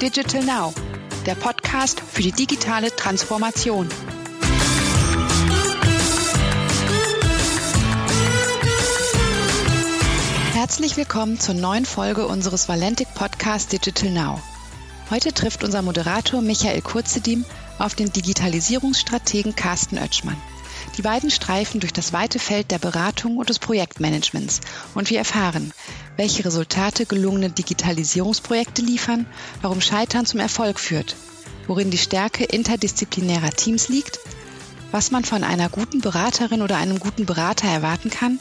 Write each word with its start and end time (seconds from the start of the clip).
Digital 0.00 0.42
Now, 0.42 0.72
der 1.26 1.34
Podcast 1.34 2.00
für 2.00 2.22
die 2.22 2.32
digitale 2.32 2.96
Transformation. 2.96 3.86
Herzlich 10.54 10.96
willkommen 10.96 11.38
zur 11.38 11.54
neuen 11.54 11.84
Folge 11.84 12.26
unseres 12.26 12.66
Valentic 12.66 13.14
Podcast 13.14 13.72
Digital 13.74 14.10
Now. 14.10 14.40
Heute 15.10 15.34
trifft 15.34 15.64
unser 15.64 15.82
Moderator 15.82 16.40
Michael 16.40 16.80
Kurzedim 16.80 17.44
auf 17.78 17.94
den 17.94 18.10
Digitalisierungsstrategen 18.10 19.54
Carsten 19.54 19.98
Oetschmann. 19.98 20.40
Die 20.96 21.02
beiden 21.02 21.30
streifen 21.30 21.78
durch 21.78 21.92
das 21.92 22.14
weite 22.14 22.38
Feld 22.38 22.70
der 22.70 22.78
Beratung 22.78 23.36
und 23.36 23.50
des 23.50 23.58
Projektmanagements 23.58 24.60
und 24.94 25.10
wir 25.10 25.18
erfahren, 25.18 25.74
welche 26.16 26.44
Resultate 26.44 27.06
gelungene 27.06 27.50
Digitalisierungsprojekte 27.50 28.82
liefern, 28.82 29.26
warum 29.62 29.80
Scheitern 29.80 30.26
zum 30.26 30.40
Erfolg 30.40 30.78
führt, 30.78 31.16
worin 31.66 31.90
die 31.90 31.98
Stärke 31.98 32.44
interdisziplinärer 32.44 33.50
Teams 33.50 33.88
liegt, 33.88 34.20
was 34.90 35.10
man 35.10 35.24
von 35.24 35.44
einer 35.44 35.68
guten 35.68 36.00
Beraterin 36.00 36.62
oder 36.62 36.76
einem 36.76 36.98
guten 36.98 37.26
Berater 37.26 37.68
erwarten 37.68 38.10
kann, 38.10 38.38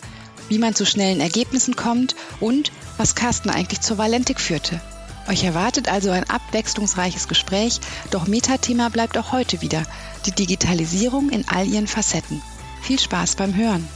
wie 0.47 0.57
man 0.57 0.75
zu 0.75 0.85
schnellen 0.85 1.21
Ergebnissen 1.21 1.75
kommt 1.75 2.15
und 2.39 2.71
was 2.97 3.15
Carsten 3.15 3.49
eigentlich 3.49 3.81
zur 3.81 3.97
Valentik 3.97 4.39
führte. 4.39 4.81
Euch 5.29 5.43
erwartet 5.43 5.89
also 5.89 6.09
ein 6.09 6.27
abwechslungsreiches 6.27 7.27
Gespräch, 7.27 7.79
doch 8.09 8.25
Metathema 8.25 8.89
bleibt 8.89 9.15
auch 9.17 9.31
heute 9.31 9.61
wieder 9.61 9.83
die 10.25 10.31
Digitalisierung 10.31 11.29
in 11.29 11.47
all 11.47 11.67
ihren 11.67 11.87
Facetten. 11.87 12.41
Viel 12.81 12.99
Spaß 12.99 13.35
beim 13.35 13.55
Hören. 13.55 13.87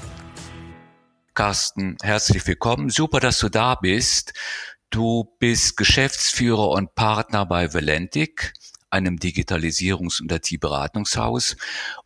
Carsten, 1.33 1.97
herzlich 2.03 2.45
willkommen. 2.45 2.89
Super, 2.89 3.19
dass 3.19 3.39
du 3.39 3.49
da 3.49 3.73
bist. 3.73 4.33
Du 4.91 5.35
bist 5.39 5.77
Geschäftsführer 5.77 6.69
und 6.69 6.93
Partner 6.93 7.47
bei 7.47 7.73
Valentic 7.73 8.53
einem 8.93 9.17
Digitalisierungs- 9.17 10.21
und 10.21 10.31
IT-Beratungshaus 10.31 11.57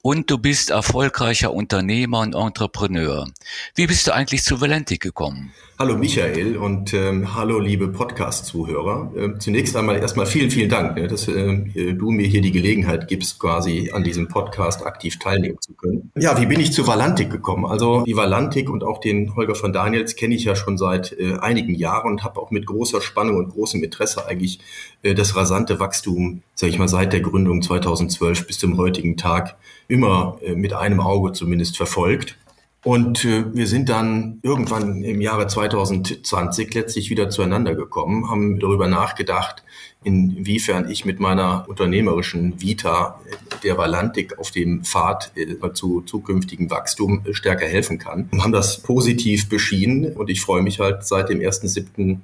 und 0.01 0.31
du 0.31 0.37
bist 0.37 0.69
erfolgreicher 0.71 1.53
Unternehmer 1.53 2.21
und 2.21 2.33
Entrepreneur. 2.33 3.27
Wie 3.75 3.87
bist 3.87 4.07
du 4.07 4.13
eigentlich 4.13 4.43
zu 4.43 4.61
Valentic 4.61 5.01
gekommen? 5.01 5.51
Hallo 5.79 5.95
Michael 5.95 6.57
und 6.57 6.91
ähm, 6.95 7.35
hallo 7.35 7.59
liebe 7.59 7.89
Podcast-Zuhörer. 7.89 9.11
Ähm, 9.15 9.39
zunächst 9.39 9.75
einmal 9.75 9.97
erstmal 9.97 10.25
vielen, 10.25 10.49
vielen 10.49 10.69
Dank, 10.69 10.97
ne, 10.97 11.07
dass 11.07 11.27
äh, 11.27 11.93
du 11.93 12.09
mir 12.09 12.25
hier 12.25 12.41
die 12.41 12.51
Gelegenheit 12.51 13.07
gibst, 13.07 13.37
quasi 13.37 13.91
an 13.93 14.03
diesem 14.03 14.27
Podcast 14.27 14.83
aktiv 14.83 15.19
teilnehmen 15.19 15.57
zu 15.61 15.73
können. 15.73 16.11
Ja, 16.17 16.41
wie 16.41 16.47
bin 16.47 16.59
ich 16.59 16.71
zu 16.71 16.87
Valantik 16.87 17.29
gekommen? 17.29 17.67
Also 17.67 18.03
die 18.05 18.15
Valantik 18.15 18.71
und 18.71 18.83
auch 18.83 18.99
den 18.99 19.35
Holger 19.35 19.53
von 19.53 19.71
Daniels 19.71 20.15
kenne 20.15 20.33
ich 20.33 20.45
ja 20.45 20.55
schon 20.55 20.79
seit 20.79 21.11
äh, 21.11 21.37
einigen 21.41 21.75
Jahren 21.75 22.13
und 22.13 22.23
habe 22.23 22.41
auch 22.41 22.49
mit 22.49 22.65
großer 22.65 22.99
Spannung 22.99 23.35
und 23.37 23.49
großem 23.49 23.83
Interesse 23.83 24.25
eigentlich 24.25 24.59
das 25.03 25.35
rasante 25.35 25.79
Wachstum, 25.79 26.41
sage 26.55 26.71
ich 26.71 26.79
mal, 26.79 26.87
seit 26.87 27.13
der 27.13 27.21
Gründung 27.21 27.61
2012 27.61 28.47
bis 28.47 28.59
zum 28.59 28.77
heutigen 28.77 29.17
Tag 29.17 29.55
immer 29.87 30.37
äh, 30.43 30.55
mit 30.55 30.73
einem 30.73 30.99
Auge 30.99 31.33
zumindest 31.33 31.77
verfolgt. 31.77 32.37
Und 32.83 33.25
äh, 33.25 33.43
wir 33.53 33.67
sind 33.67 33.89
dann 33.89 34.39
irgendwann 34.43 35.03
im 35.03 35.19
Jahre 35.19 35.47
2020 35.47 36.73
letztlich 36.73 37.09
wieder 37.09 37.29
zueinander 37.29 37.75
gekommen, 37.75 38.29
haben 38.29 38.59
darüber 38.59 38.87
nachgedacht, 38.87 39.63
inwiefern 40.03 40.89
ich 40.89 41.03
mit 41.03 41.19
meiner 41.19 41.65
unternehmerischen 41.67 42.61
Vita 42.61 43.19
der 43.63 43.77
Valantik 43.77 44.39
auf 44.39 44.51
dem 44.51 44.85
Pfad 44.85 45.33
äh, 45.35 45.73
zu 45.73 46.01
zukünftigem 46.01 46.69
Wachstum 46.69 47.23
äh, 47.25 47.33
stärker 47.33 47.65
helfen 47.65 47.97
kann. 47.97 48.29
Wir 48.31 48.43
haben 48.43 48.53
das 48.53 48.81
positiv 48.81 49.49
beschieden 49.49 50.13
und 50.13 50.29
ich 50.29 50.39
freue 50.39 50.61
mich 50.61 50.79
halt 50.79 51.05
seit 51.05 51.29
dem 51.29 51.39
1.7. 51.39 52.19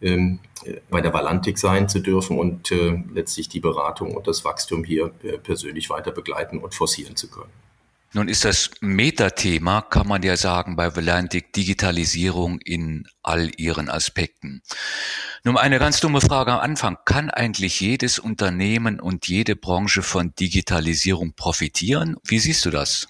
Ähm, 0.00 0.40
bei 0.90 1.00
der 1.00 1.12
Valantik 1.12 1.58
sein 1.58 1.88
zu 1.88 2.00
dürfen 2.00 2.38
und 2.38 2.70
äh, 2.70 3.02
letztlich 3.12 3.48
die 3.48 3.60
Beratung 3.60 4.14
und 4.14 4.26
das 4.26 4.44
Wachstum 4.44 4.84
hier 4.84 5.12
äh, 5.22 5.38
persönlich 5.38 5.88
weiter 5.88 6.12
begleiten 6.12 6.58
und 6.58 6.74
forcieren 6.74 7.16
zu 7.16 7.28
können. 7.28 7.50
Nun 8.12 8.28
ist 8.28 8.44
das 8.44 8.70
Metathema, 8.80 9.82
kann 9.82 10.08
man 10.08 10.22
ja 10.22 10.36
sagen, 10.36 10.76
bei 10.76 10.94
Valantic 10.94 11.52
Digitalisierung 11.52 12.60
in 12.60 13.06
all 13.22 13.50
ihren 13.58 13.90
Aspekten. 13.90 14.62
Nun 15.44 15.58
eine 15.58 15.78
ganz 15.78 16.00
dumme 16.00 16.20
Frage 16.20 16.52
am 16.52 16.60
Anfang. 16.60 16.96
Kann 17.04 17.30
eigentlich 17.30 17.80
jedes 17.80 18.18
Unternehmen 18.18 19.00
und 19.00 19.28
jede 19.28 19.54
Branche 19.54 20.02
von 20.02 20.34
Digitalisierung 20.34 21.34
profitieren? 21.34 22.16
Wie 22.24 22.38
siehst 22.38 22.64
du 22.64 22.70
das? 22.70 23.06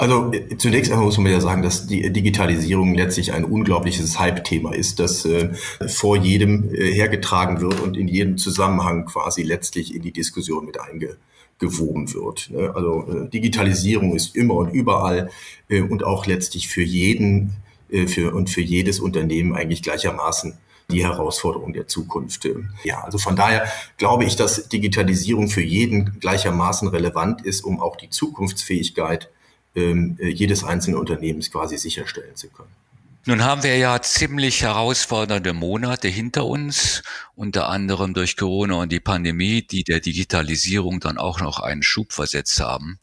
Also 0.00 0.32
äh, 0.32 0.56
zunächst 0.56 0.90
einmal 0.90 1.04
muss 1.04 1.18
man 1.18 1.30
ja 1.30 1.40
sagen, 1.40 1.62
dass 1.62 1.86
die 1.86 2.10
Digitalisierung 2.10 2.94
letztlich 2.94 3.34
ein 3.34 3.44
unglaubliches 3.44 4.18
Hype-Thema 4.18 4.74
ist, 4.74 4.98
das 4.98 5.26
äh, 5.26 5.50
vor 5.86 6.16
jedem 6.16 6.74
äh, 6.74 6.90
hergetragen 6.90 7.60
wird 7.60 7.80
und 7.80 7.98
in 7.98 8.08
jedem 8.08 8.38
Zusammenhang 8.38 9.04
quasi 9.04 9.42
letztlich 9.42 9.94
in 9.94 10.00
die 10.00 10.12
Diskussion 10.12 10.64
mit 10.64 10.80
eingeht 10.80 11.18
gewoben 11.58 12.14
wird. 12.14 12.48
Ne? 12.50 12.72
Also 12.74 13.06
äh, 13.10 13.28
Digitalisierung 13.28 14.16
ist 14.16 14.34
immer 14.34 14.54
und 14.54 14.70
überall 14.70 15.30
äh, 15.68 15.82
und 15.82 16.02
auch 16.02 16.24
letztlich 16.26 16.68
für 16.68 16.82
jeden 16.82 17.52
für, 18.06 18.32
und 18.32 18.48
für 18.48 18.60
jedes 18.60 19.00
Unternehmen 19.00 19.52
eigentlich 19.52 19.82
gleichermaßen 19.82 20.56
die 20.92 21.02
Herausforderung 21.02 21.72
der 21.72 21.88
Zukunft. 21.88 22.48
Ja, 22.84 23.00
also 23.00 23.18
von 23.18 23.34
daher 23.34 23.66
glaube 23.96 24.24
ich, 24.24 24.36
dass 24.36 24.68
Digitalisierung 24.68 25.48
für 25.48 25.60
jeden 25.60 26.20
gleichermaßen 26.20 26.86
relevant 26.86 27.44
ist, 27.44 27.62
um 27.62 27.80
auch 27.80 27.96
die 27.96 28.08
Zukunftsfähigkeit 28.08 29.28
ähm, 29.74 30.18
jedes 30.20 30.64
einzelnen 30.64 30.98
Unternehmens 30.98 31.50
quasi 31.50 31.78
sicherstellen 31.78 32.36
zu 32.36 32.48
können. 32.48 32.70
Nun 33.26 33.44
haben 33.44 33.62
wir 33.62 33.76
ja 33.76 34.00
ziemlich 34.00 34.62
herausfordernde 34.62 35.52
Monate 35.52 36.08
hinter 36.08 36.46
uns, 36.46 37.02
unter 37.36 37.68
anderem 37.68 38.14
durch 38.14 38.34
Corona 38.38 38.76
und 38.76 38.90
die 38.90 39.00
Pandemie, 39.00 39.60
die 39.60 39.84
der 39.84 40.00
Digitalisierung 40.00 41.00
dann 41.00 41.18
auch 41.18 41.40
noch 41.40 41.60
einen 41.60 41.82
Schub 41.82 42.12
versetzt 42.12 42.60
haben. 42.60 42.98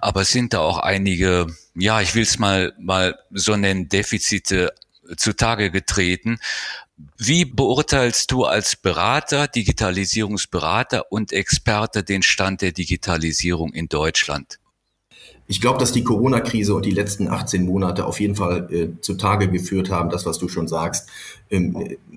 Aber 0.00 0.20
es 0.20 0.30
sind 0.30 0.54
da 0.54 0.60
auch 0.60 0.78
einige, 0.78 1.48
ja, 1.74 2.00
ich 2.00 2.14
will 2.14 2.22
es 2.22 2.38
mal, 2.38 2.72
mal 2.78 3.18
so 3.32 3.56
nennen, 3.56 3.88
Defizite 3.88 4.72
zutage 5.16 5.72
getreten. 5.72 6.38
Wie 7.18 7.44
beurteilst 7.44 8.30
du 8.30 8.44
als 8.44 8.76
Berater, 8.76 9.48
Digitalisierungsberater 9.48 11.10
und 11.10 11.32
Experte 11.32 12.04
den 12.04 12.22
Stand 12.22 12.62
der 12.62 12.70
Digitalisierung 12.70 13.72
in 13.72 13.88
Deutschland? 13.88 14.59
Ich 15.50 15.60
glaube, 15.60 15.80
dass 15.80 15.90
die 15.90 16.04
Corona-Krise 16.04 16.76
und 16.76 16.86
die 16.86 16.92
letzten 16.92 17.26
18 17.26 17.64
Monate 17.64 18.06
auf 18.06 18.20
jeden 18.20 18.36
Fall 18.36 18.72
äh, 18.72 19.00
zutage 19.00 19.48
geführt 19.48 19.90
haben, 19.90 20.08
das, 20.08 20.24
was 20.24 20.38
du 20.38 20.46
schon 20.46 20.68
sagst, 20.68 21.08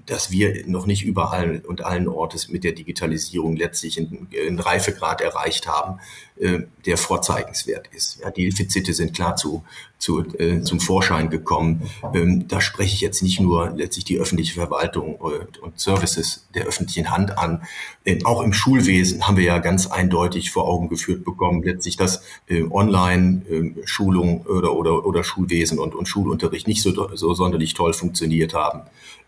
dass 0.06 0.32
wir 0.32 0.68
noch 0.68 0.86
nicht 0.86 1.04
überall 1.04 1.64
und 1.68 1.84
allen 1.84 2.08
Ortes 2.08 2.50
mit 2.50 2.64
der 2.64 2.74
Digitalisierung 2.74 3.56
letztlich 3.56 3.98
einen 3.98 4.60
Reifegrad 4.60 5.22
erreicht 5.22 5.68
haben, 5.68 6.00
äh, 6.40 6.60
der 6.86 6.98
vorzeigenswert 6.98 7.88
ist. 7.96 8.20
Ja, 8.22 8.30
die 8.30 8.50
Defizite 8.50 8.94
sind 8.94 9.14
klar 9.14 9.36
zu, 9.36 9.64
zu, 9.98 10.20
äh, 10.38 10.62
zum 10.62 10.80
Vorschein 10.80 11.30
gekommen. 11.30 11.90
Ähm, 12.14 12.48
da 12.48 12.60
spreche 12.60 12.94
ich 12.94 13.02
jetzt 13.02 13.24
nicht 13.24 13.40
nur 13.40 13.72
letztlich 13.72 14.06
die 14.06 14.20
öffentliche 14.20 14.54
Verwaltung 14.54 15.16
und, 15.16 15.80
Services 15.80 16.48
der 16.54 16.66
öffentlichen 16.66 17.10
Hand 17.10 17.38
an. 17.38 17.64
Äh, 18.04 18.24
auch 18.26 18.42
im 18.44 18.54
Schulwesen 18.54 19.28
haben 19.28 19.38
wir 19.38 19.46
ja 19.46 19.60
ganz 19.60 19.88
eindeutig 19.88 20.52
vor 20.52 20.68
Augen 20.68 20.90
geführt 20.90 21.24
bekommen, 21.24 21.64
letztlich, 21.64 21.98
dass 21.98 22.24
äh, 22.48 22.64
Online-Schulung 22.64 24.46
oder, 24.46 24.76
oder, 24.76 25.06
oder 25.06 25.24
Schulwesen 25.24 25.80
und, 25.80 25.96
und 25.96 26.08
Schulunterricht 26.08 26.68
nicht 26.68 26.82
so, 26.82 27.16
so 27.16 27.34
sonderlich 27.34 27.74
toll 27.74 27.94
funktioniert 27.94 28.54
haben. 28.54 28.82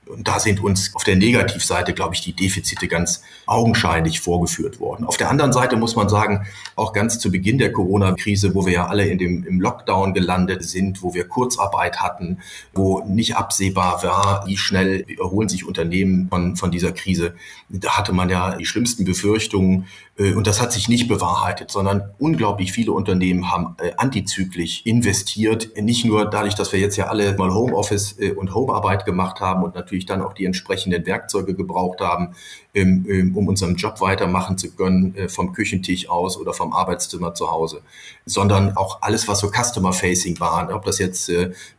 Und 0.07 0.27
da 0.27 0.39
sind 0.39 0.63
uns 0.63 0.93
auf 0.93 1.03
der 1.03 1.16
Negativseite, 1.16 1.93
glaube 1.93 2.16
ich, 2.16 2.21
die 2.21 2.33
Defizite 2.33 2.88
ganz 2.88 3.23
augenscheinlich 3.47 4.19
vorgeführt 4.19 4.79
worden. 4.79 5.05
Auf 5.05 5.17
der 5.17 5.29
anderen 5.29 5.51
Seite 5.51 5.77
muss 5.77 5.95
man 5.95 6.09
sagen, 6.09 6.45
auch 6.75 6.93
ganz 6.93 7.19
zu 7.19 7.31
Beginn 7.31 7.57
der 7.57 7.71
Corona-Krise, 7.71 8.53
wo 8.53 8.66
wir 8.66 8.73
ja 8.73 8.88
alle 8.88 9.07
in 9.07 9.17
dem, 9.17 9.43
im 9.45 9.59
Lockdown 9.59 10.13
gelandet 10.13 10.63
sind, 10.63 11.01
wo 11.01 11.13
wir 11.13 11.27
Kurzarbeit 11.27 12.01
hatten, 12.01 12.39
wo 12.73 13.01
nicht 13.01 13.35
absehbar 13.35 14.03
war, 14.03 14.46
wie 14.46 14.57
schnell 14.57 15.05
erholen 15.19 15.49
sich 15.49 15.66
Unternehmen 15.66 16.28
von, 16.29 16.55
von 16.55 16.72
dieser 16.72 16.91
Krise, 16.91 17.34
da 17.69 17.97
hatte 17.97 18.13
man 18.13 18.29
ja 18.29 18.55
die 18.57 18.66
schlimmsten 18.66 19.05
Befürchtungen, 19.05 19.87
äh, 20.17 20.34
und 20.34 20.47
das 20.47 20.61
hat 20.61 20.72
sich 20.72 20.87
nicht 20.87 21.07
bewahrheitet, 21.07 21.72
sondern 21.72 22.11
unglaublich 22.19 22.72
viele 22.72 22.91
Unternehmen 22.91 23.52
haben 23.52 23.75
äh, 23.79 23.91
antizyklisch 23.97 24.81
investiert. 24.85 25.69
Nicht 25.81 26.05
nur 26.05 26.25
dadurch, 26.25 26.55
dass 26.55 26.72
wir 26.72 26.79
jetzt 26.79 26.96
ja 26.96 27.07
alle 27.07 27.35
mal 27.37 27.53
Homeoffice 27.53 28.17
äh, 28.19 28.31
und 28.31 28.53
Homearbeit 28.53 29.05
gemacht 29.05 29.40
haben 29.40 29.63
und 29.63 29.75
natürlich 29.75 29.94
dann 30.03 30.21
auch 30.21 30.33
die 30.33 30.45
entsprechenden 30.45 31.05
Werkzeuge 31.05 31.53
gebraucht 31.53 32.01
haben, 32.01 32.35
ähm, 32.73 33.05
ähm, 33.07 33.37
um 33.37 33.47
unseren 33.47 33.75
Job 33.75 34.01
weitermachen 34.01 34.57
zu 34.57 34.71
können, 34.71 35.15
vom 35.29 35.53
Küchentisch 35.53 36.09
aus 36.09 36.37
oder 36.37 36.53
vom 36.53 36.73
Arbeitszimmer 36.73 37.35
zu 37.35 37.51
Hause, 37.51 37.81
sondern 38.25 38.75
auch 38.75 39.01
alles, 39.01 39.27
was 39.27 39.39
so 39.39 39.49
Customer-Facing 39.49 40.39
war, 40.39 40.73
ob 40.75 40.83
das 40.83 40.99
jetzt 40.99 41.31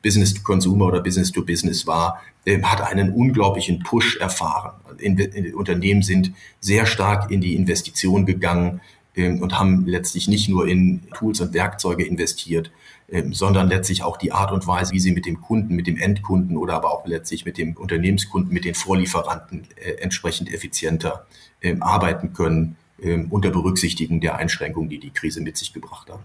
Business 0.03 0.33
to 0.33 0.43
Consumer 0.43 0.87
oder 0.87 1.01
Business 1.01 1.33
to 1.33 1.43
Business 1.45 1.87
war, 1.87 2.23
ähm, 2.47 2.71
hat 2.71 2.81
einen 2.81 3.13
unglaublichen 3.13 3.81
Push 3.81 4.19
erfahren. 4.19 4.77
Unternehmen 5.55 6.03
sind 6.03 6.33
sehr 6.61 6.87
stark 6.87 7.33
in 7.33 7.41
die 7.41 7.57
Investition 7.57 8.25
gegangen, 8.25 8.81
und 9.17 9.59
haben 9.59 9.87
letztlich 9.87 10.29
nicht 10.29 10.49
nur 10.49 10.69
in 10.69 11.09
Tools 11.15 11.41
und 11.41 11.55
Werkzeuge 11.55 12.05
investiert, 12.05 12.71
ähm, 13.09 13.33
sondern 13.33 13.69
letztlich 13.69 14.03
auch 14.03 14.17
die 14.17 14.33
Art 14.33 14.53
und 14.53 14.67
Weise, 14.67 14.93
wie 14.93 15.01
sie 15.01 15.13
mit 15.13 15.27
dem 15.27 15.41
Kunden, 15.41 15.75
mit 15.75 15.87
dem 15.87 15.97
Endkunden 15.97 16.57
oder 16.57 16.75
aber 16.75 16.93
auch 16.93 17.07
letztlich 17.07 17.45
mit 17.45 17.57
dem 17.57 17.75
Unternehmenskunden, 17.77 18.53
mit 18.53 18.65
den 18.65 18.75
Vorlieferanten 18.75 19.69
äh, 19.77 19.93
entsprechend 20.03 20.53
effizienter 20.53 21.27
ähm, 21.63 21.83
arbeiten 21.83 22.33
können, 22.33 22.77
ähm, 23.01 23.29
unter 23.31 23.51
Berücksichtigung 23.51 24.21
der 24.21 24.37
Einschränkungen, 24.37 24.91
die 24.91 24.99
die 24.99 25.11
Krise 25.11 25.41
mit 25.41 25.57
sich 25.57 25.73
gebracht 25.73 26.11
hat. 26.11 26.21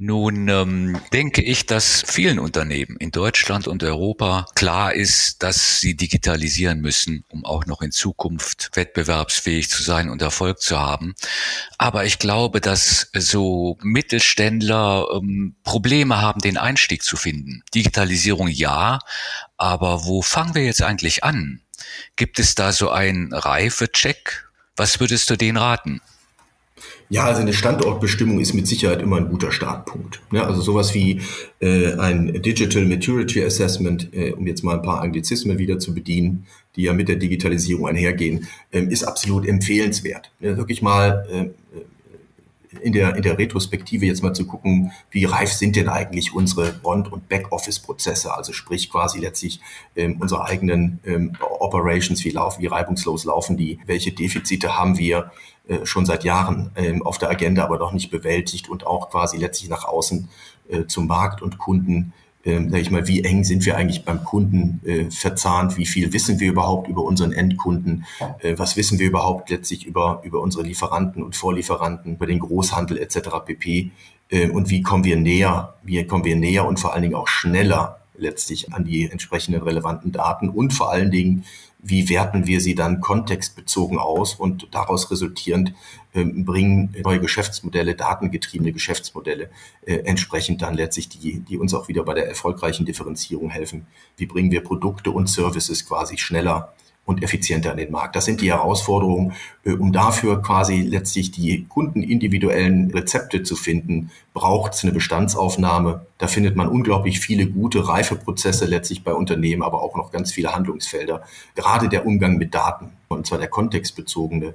Nun 0.00 0.46
ähm, 0.46 1.00
denke 1.12 1.42
ich, 1.42 1.66
dass 1.66 2.04
vielen 2.06 2.38
Unternehmen 2.38 2.96
in 2.98 3.10
Deutschland 3.10 3.66
und 3.66 3.82
Europa 3.82 4.46
klar 4.54 4.94
ist, 4.94 5.42
dass 5.42 5.80
sie 5.80 5.96
digitalisieren 5.96 6.80
müssen, 6.80 7.24
um 7.26 7.44
auch 7.44 7.66
noch 7.66 7.82
in 7.82 7.90
Zukunft 7.90 8.70
wettbewerbsfähig 8.74 9.68
zu 9.68 9.82
sein 9.82 10.08
und 10.08 10.22
Erfolg 10.22 10.60
zu 10.60 10.78
haben. 10.78 11.16
Aber 11.78 12.04
ich 12.04 12.20
glaube, 12.20 12.60
dass 12.60 13.10
so 13.12 13.76
Mittelständler 13.82 15.08
ähm, 15.14 15.56
Probleme 15.64 16.20
haben, 16.22 16.40
den 16.42 16.58
Einstieg 16.58 17.02
zu 17.02 17.16
finden. 17.16 17.64
Digitalisierung 17.74 18.46
ja, 18.46 19.00
aber 19.56 20.04
wo 20.04 20.22
fangen 20.22 20.54
wir 20.54 20.64
jetzt 20.64 20.82
eigentlich 20.82 21.24
an? 21.24 21.60
Gibt 22.14 22.38
es 22.38 22.54
da 22.54 22.70
so 22.70 22.90
einen 22.90 23.32
Reifecheck? 23.32 24.48
Was 24.76 25.00
würdest 25.00 25.28
du 25.28 25.36
denen 25.36 25.56
raten? 25.56 26.00
Ja, 27.08 27.24
also 27.24 27.40
eine 27.40 27.52
Standortbestimmung 27.52 28.40
ist 28.40 28.54
mit 28.54 28.66
Sicherheit 28.66 29.02
immer 29.02 29.16
ein 29.16 29.28
guter 29.28 29.50
Startpunkt. 29.50 30.20
Ja, 30.32 30.46
also 30.46 30.60
sowas 30.60 30.94
wie 30.94 31.20
äh, 31.60 31.94
ein 31.94 32.42
Digital 32.42 32.84
Maturity 32.84 33.42
Assessment, 33.42 34.12
äh, 34.12 34.32
um 34.32 34.46
jetzt 34.46 34.62
mal 34.62 34.76
ein 34.76 34.82
paar 34.82 35.00
Anglizismen 35.00 35.58
wieder 35.58 35.78
zu 35.78 35.94
bedienen, 35.94 36.46
die 36.76 36.82
ja 36.82 36.92
mit 36.92 37.08
der 37.08 37.16
Digitalisierung 37.16 37.88
einhergehen, 37.88 38.46
äh, 38.70 38.82
ist 38.82 39.04
absolut 39.04 39.46
empfehlenswert. 39.46 40.30
Ja, 40.40 40.56
wirklich 40.56 40.82
mal 40.82 41.26
äh, 41.32 41.78
in 42.80 42.92
der, 42.92 43.16
in 43.16 43.22
der 43.22 43.38
Retrospektive 43.38 44.06
jetzt 44.06 44.22
mal 44.22 44.34
zu 44.34 44.46
gucken, 44.46 44.92
wie 45.10 45.24
reif 45.24 45.52
sind 45.52 45.76
denn 45.76 45.88
eigentlich 45.88 46.34
unsere 46.34 46.72
Bond- 46.72 47.10
und 47.10 47.28
Backoffice-Prozesse, 47.28 48.34
also 48.34 48.52
sprich 48.52 48.90
quasi 48.90 49.18
letztlich 49.18 49.60
ähm, 49.96 50.18
unsere 50.20 50.44
eigenen 50.44 51.00
ähm, 51.04 51.32
Operations, 51.40 52.24
wie 52.24 52.30
laufen, 52.30 52.62
wie 52.62 52.66
reibungslos 52.66 53.24
laufen 53.24 53.56
die, 53.56 53.78
welche 53.86 54.12
Defizite 54.12 54.76
haben 54.76 54.98
wir 54.98 55.32
äh, 55.68 55.84
schon 55.84 56.06
seit 56.06 56.24
Jahren 56.24 56.70
ähm, 56.76 57.04
auf 57.04 57.18
der 57.18 57.30
Agenda, 57.30 57.64
aber 57.64 57.78
noch 57.78 57.92
nicht 57.92 58.10
bewältigt 58.10 58.68
und 58.68 58.86
auch 58.86 59.10
quasi 59.10 59.38
letztlich 59.38 59.70
nach 59.70 59.84
außen 59.84 60.28
äh, 60.68 60.86
zum 60.86 61.06
Markt 61.06 61.42
und 61.42 61.58
Kunden 61.58 62.12
ähm, 62.44 62.70
sag 62.70 62.80
ich 62.80 62.90
mal, 62.90 63.08
wie 63.08 63.24
eng 63.24 63.44
sind 63.44 63.66
wir 63.66 63.76
eigentlich 63.76 64.04
beim 64.04 64.24
Kunden 64.24 64.80
äh, 64.84 65.10
verzahnt, 65.10 65.76
wie 65.76 65.86
viel 65.86 66.12
wissen 66.12 66.40
wir 66.40 66.48
überhaupt 66.48 66.88
über 66.88 67.02
unseren 67.02 67.32
Endkunden, 67.32 68.04
äh, 68.40 68.54
was 68.56 68.76
wissen 68.76 68.98
wir 68.98 69.06
überhaupt 69.08 69.50
letztlich 69.50 69.86
über, 69.86 70.22
über 70.24 70.40
unsere 70.40 70.62
Lieferanten 70.62 71.22
und 71.22 71.36
Vorlieferanten, 71.36 72.14
über 72.14 72.26
den 72.26 72.38
Großhandel 72.38 72.98
etc. 72.98 73.28
pp. 73.44 73.90
Äh, 74.30 74.50
und 74.50 74.70
wie 74.70 74.82
kommen 74.82 75.04
wir 75.04 75.16
näher, 75.16 75.74
wie 75.82 76.02
kommen 76.04 76.24
wir 76.24 76.36
näher 76.36 76.66
und 76.66 76.78
vor 76.78 76.92
allen 76.92 77.02
Dingen 77.02 77.14
auch 77.14 77.28
schneller 77.28 77.98
letztlich 78.18 78.72
an 78.72 78.84
die 78.84 79.10
entsprechenden 79.10 79.62
relevanten 79.62 80.12
Daten 80.12 80.48
und 80.48 80.72
vor 80.72 80.90
allen 80.90 81.10
Dingen, 81.10 81.44
wie 81.80 82.08
werten 82.08 82.46
wir 82.46 82.60
sie 82.60 82.74
dann 82.74 83.00
kontextbezogen 83.00 83.98
aus 83.98 84.34
und 84.34 84.68
daraus 84.72 85.10
resultierend 85.10 85.72
äh, 86.12 86.24
bringen 86.24 86.94
neue 87.04 87.20
Geschäftsmodelle, 87.20 87.94
datengetriebene 87.94 88.72
Geschäftsmodelle 88.72 89.50
äh, 89.86 89.98
entsprechend 89.98 90.60
dann 90.62 90.74
letztlich 90.74 91.08
die, 91.08 91.40
die 91.40 91.56
uns 91.56 91.74
auch 91.74 91.88
wieder 91.88 92.02
bei 92.02 92.14
der 92.14 92.28
erfolgreichen 92.28 92.84
Differenzierung 92.84 93.50
helfen. 93.50 93.86
Wie 94.16 94.26
bringen 94.26 94.50
wir 94.50 94.62
Produkte 94.62 95.12
und 95.12 95.28
Services 95.28 95.86
quasi 95.86 96.18
schneller 96.18 96.72
und 97.08 97.22
effizienter 97.22 97.70
an 97.70 97.78
den 97.78 97.90
Markt. 97.90 98.16
Das 98.16 98.26
sind 98.26 98.42
die 98.42 98.52
Herausforderungen, 98.52 99.32
äh, 99.64 99.72
um 99.72 99.92
dafür 99.92 100.42
quasi 100.42 100.82
letztlich 100.82 101.30
die 101.30 101.64
kundenindividuellen 101.66 102.90
Rezepte 102.90 103.42
zu 103.42 103.56
finden, 103.56 104.10
braucht 104.34 104.74
es 104.74 104.84
eine 104.84 104.92
Bestandsaufnahme. 104.92 106.04
Da 106.18 106.26
findet 106.26 106.54
man 106.54 106.68
unglaublich 106.68 107.20
viele 107.20 107.46
gute 107.46 107.88
Reifeprozesse 107.88 108.66
letztlich 108.66 109.04
bei 109.04 109.14
Unternehmen, 109.14 109.62
aber 109.62 109.82
auch 109.82 109.96
noch 109.96 110.12
ganz 110.12 110.32
viele 110.32 110.54
Handlungsfelder. 110.54 111.22
Gerade 111.54 111.88
der 111.88 112.04
Umgang 112.04 112.36
mit 112.36 112.54
Daten, 112.54 112.90
und 113.08 113.26
zwar 113.26 113.38
der 113.38 113.48
kontextbezogene 113.48 114.54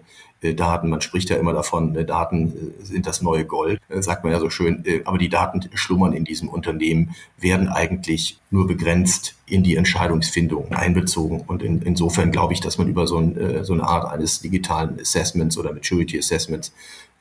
Daten. 0.52 0.90
Man 0.90 1.02
spricht 1.02 1.30
ja 1.30 1.38
immer 1.38 1.54
davon, 1.54 1.96
äh, 1.96 2.06
Daten 2.06 2.74
sind 2.80 3.08
das 3.08 3.22
neue 3.22 3.46
Gold, 3.46 3.80
sagt 3.90 4.24
man 4.24 4.34
ja 4.34 4.40
so 4.40 4.50
schön. 4.50 4.84
Aber 5.06 5.18
die 5.18 5.30
Daten 5.30 5.62
schlummern 5.74 6.14
in 6.14 6.26
diesem 6.26 6.50
Unternehmen, 6.50 7.16
werden 7.38 7.70
eigentlich 7.70 8.40
nur 8.52 8.68
begrenzt 8.68 9.36
in 9.46 9.64
die 9.64 9.76
Entscheidungsfindung 9.76 10.72
einbezogen. 10.74 11.42
Und 11.48 11.64
in, 11.64 11.82
insofern 11.82 12.32
glaube 12.32 12.54
ich, 12.54 12.60
dass 12.60 12.78
man 12.78 12.88
über 12.88 13.08
so, 13.08 13.18
ein, 13.18 13.64
so 13.64 13.74
eine 13.74 13.84
Art 13.84 14.12
eines 14.12 14.42
digitalen 14.42 15.00
Assessments 15.00 15.58
oder 15.58 15.74
Maturity 15.74 16.18
Assessments 16.18 16.74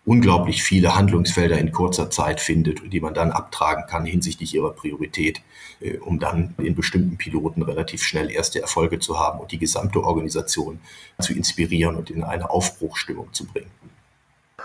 unglaublich 0.04 0.62
viele 0.62 0.94
Handlungsfelder 0.94 1.58
in 1.58 1.70
kurzer 1.70 2.10
Zeit 2.10 2.40
findet, 2.40 2.92
die 2.92 3.00
man 3.00 3.14
dann 3.14 3.30
abtragen 3.30 3.84
kann 3.86 4.04
hinsichtlich 4.04 4.54
ihrer 4.54 4.72
Priorität, 4.72 5.42
äh, 5.80 5.98
um 5.98 6.18
dann 6.18 6.54
in 6.58 6.74
bestimmten 6.74 7.16
Piloten 7.16 7.62
relativ 7.62 8.02
schnell 8.02 8.30
erste 8.30 8.60
Erfolge 8.60 8.98
zu 8.98 9.18
haben 9.18 9.38
und 9.38 9.52
die 9.52 9.58
gesamte 9.58 10.02
Organisation 10.02 10.80
zu 11.20 11.32
inspirieren 11.32 11.94
und 11.94 12.10
in 12.10 12.24
eine 12.24 12.50
Aufbruchstimmung 12.50 13.32
zu 13.32 13.46
bringen. 13.46 13.70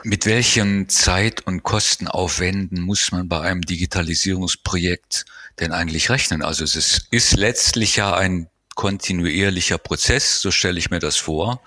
Mit 0.03 0.25
welchen 0.25 0.89
Zeit- 0.89 1.45
und 1.47 1.63
Kostenaufwänden 1.63 2.81
muss 2.81 3.11
man 3.11 3.27
bei 3.27 3.41
einem 3.41 3.61
Digitalisierungsprojekt 3.61 5.25
denn 5.59 5.71
eigentlich 5.71 6.09
rechnen? 6.09 6.43
Also 6.43 6.63
es 6.63 7.07
ist 7.09 7.35
letztlich 7.35 7.95
ja 7.95 8.15
ein 8.15 8.47
kontinuierlicher 8.75 9.79
Prozess, 9.79 10.39
so 10.39 10.51
stelle 10.51 10.77
ich 10.77 10.91
mir 10.91 10.99
das 10.99 11.17
vor. 11.17 11.61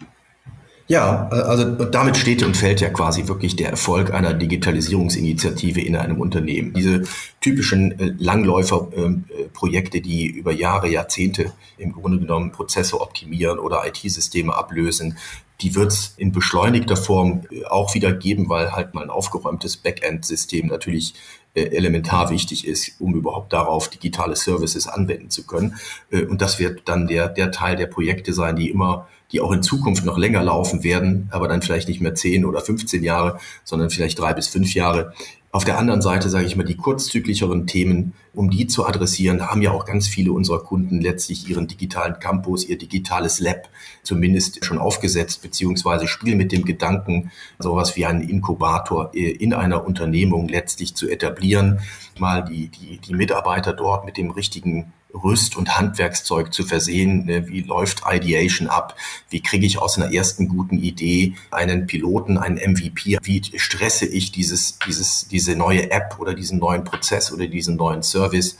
Ja, 0.91 1.29
also 1.29 1.85
damit 1.85 2.17
steht 2.17 2.43
und 2.43 2.57
fällt 2.57 2.81
ja 2.81 2.89
quasi 2.89 3.29
wirklich 3.29 3.55
der 3.55 3.71
Erfolg 3.71 4.13
einer 4.13 4.35
Digitalisierungsinitiative 4.35 5.81
in 5.81 5.95
einem 5.95 6.21
Unternehmen. 6.21 6.73
Diese 6.73 7.05
typischen 7.41 7.97
äh, 8.01 8.13
Langläuferprojekte, 8.19 9.99
ähm, 9.99 10.03
die 10.03 10.27
über 10.27 10.51
Jahre, 10.51 10.89
Jahrzehnte 10.89 11.53
im 11.79 11.93
Grunde 11.93 12.19
genommen 12.19 12.51
Prozesse 12.51 13.01
optimieren 13.01 13.61
oder 13.61 13.87
IT-Systeme 13.87 14.53
ablösen, 14.53 15.17
die 15.61 15.77
wird 15.77 15.93
es 15.93 16.15
in 16.17 16.33
beschleunigter 16.33 16.97
Form 16.97 17.43
äh, 17.53 17.67
auch 17.67 17.95
wieder 17.95 18.13
geben, 18.13 18.49
weil 18.49 18.73
halt 18.73 18.93
mal 18.93 19.05
ein 19.05 19.11
aufgeräumtes 19.11 19.77
Backend-System 19.77 20.67
natürlich 20.67 21.15
äh, 21.55 21.67
elementar 21.67 22.31
wichtig 22.31 22.67
ist, 22.67 23.01
um 23.01 23.15
überhaupt 23.15 23.53
darauf 23.53 23.91
digitale 23.91 24.35
Services 24.35 24.89
anwenden 24.89 25.31
zu 25.31 25.47
können. 25.47 25.77
Und 26.11 26.43
das 26.43 26.59
wird 26.59 26.89
dann 26.89 27.07
der, 27.07 27.29
der 27.29 27.53
Teil 27.53 27.77
der 27.77 27.87
Projekte 27.87 28.33
sein, 28.33 28.57
die 28.57 28.71
immer 28.71 29.07
die 29.33 29.41
auch 29.41 29.53
in 29.53 29.63
Zukunft 29.63 30.05
noch 30.05 30.19
länger 30.19 30.43
laufen 30.43 30.83
werden, 30.83 31.29
aber 31.31 31.49
dann 31.49 31.63
vielleicht 31.63 31.89
nicht 31.89 32.01
mehr 32.01 32.15
10 32.15 32.45
oder 32.45 32.61
15 32.61 33.03
Jahre, 33.03 33.39
sondern 33.65 33.91
vielleicht 33.91 34.19
drei 34.19 34.35
bis 34.35 34.49
fünf 34.49 34.75
Jahre. 34.75 35.13
Auf 35.53 35.65
der 35.65 35.79
anderen 35.79 36.01
Seite, 36.01 36.29
sage 36.29 36.47
ich 36.47 36.55
mal, 36.55 36.63
die 36.63 36.77
kurzzyklicheren 36.77 37.67
Themen, 37.67 38.13
um 38.35 38.51
die 38.51 38.69
zu 38.69 38.87
adressieren, 38.87 39.51
haben 39.51 39.63
ja 39.63 39.73
auch 39.73 39.85
ganz 39.85 40.07
viele 40.07 40.31
unserer 40.31 40.61
Kunden 40.63 41.01
letztlich 41.01 41.51
ihren 41.51 41.67
digitalen 41.67 42.21
Campus, 42.21 42.65
ihr 42.65 42.79
digitales 42.79 43.41
Lab 43.41 43.69
zumindest 44.05 44.65
schon 44.65 44.79
aufgesetzt, 44.79 45.43
beziehungsweise 45.43 46.07
spielen 46.07 46.39
mit 46.39 46.53
dem 46.53 46.65
Gedanken, 46.65 47.33
sowas 47.59 47.97
wie 47.97 48.07
einen 48.07 48.21
Inkubator 48.21 49.11
äh, 49.13 49.29
in 49.29 49.53
einer 49.53 49.85
Unternehmung 49.85 50.47
letztlich 50.47 50.95
zu 50.95 51.09
etablieren, 51.09 51.81
mal 52.21 52.45
die, 52.45 52.69
die, 52.69 52.99
die 52.99 53.15
Mitarbeiter 53.15 53.73
dort 53.73 54.05
mit 54.05 54.19
dem 54.19 54.31
richtigen 54.31 54.93
Rüst- 55.15 55.57
und 55.57 55.79
Handwerkszeug 55.79 56.53
zu 56.53 56.65
versehen. 56.65 57.27
Ne? 57.27 57.49
Wie 57.49 57.63
läuft 57.63 58.03
Ideation 58.11 58.69
ab? 58.69 58.97
Wie 59.29 59.41
kriege 59.41 59.67
ich 59.67 59.79
aus 59.79 59.99
einer 59.99 60.13
ersten 60.13 60.49
guten 60.49 60.79
Idee 60.79 61.35
einen 61.51 61.87
Piloten, 61.87 62.39
einen 62.39 62.57
MVP? 62.57 63.19
Wie 63.23 63.43
stresse 63.57 64.07
ich 64.07 64.33
dieses, 64.33 64.79
dieses, 64.87 65.29
diese 65.29 65.57
neue 65.57 65.91
App 65.91 66.17
oder 66.19 66.35
diesen 66.35 66.59
neuen 66.59 66.85
Prozess 66.85 67.33
oder 67.33 67.47
diesen 67.47 67.77
neuen 67.77 68.03
Service? 68.03 68.59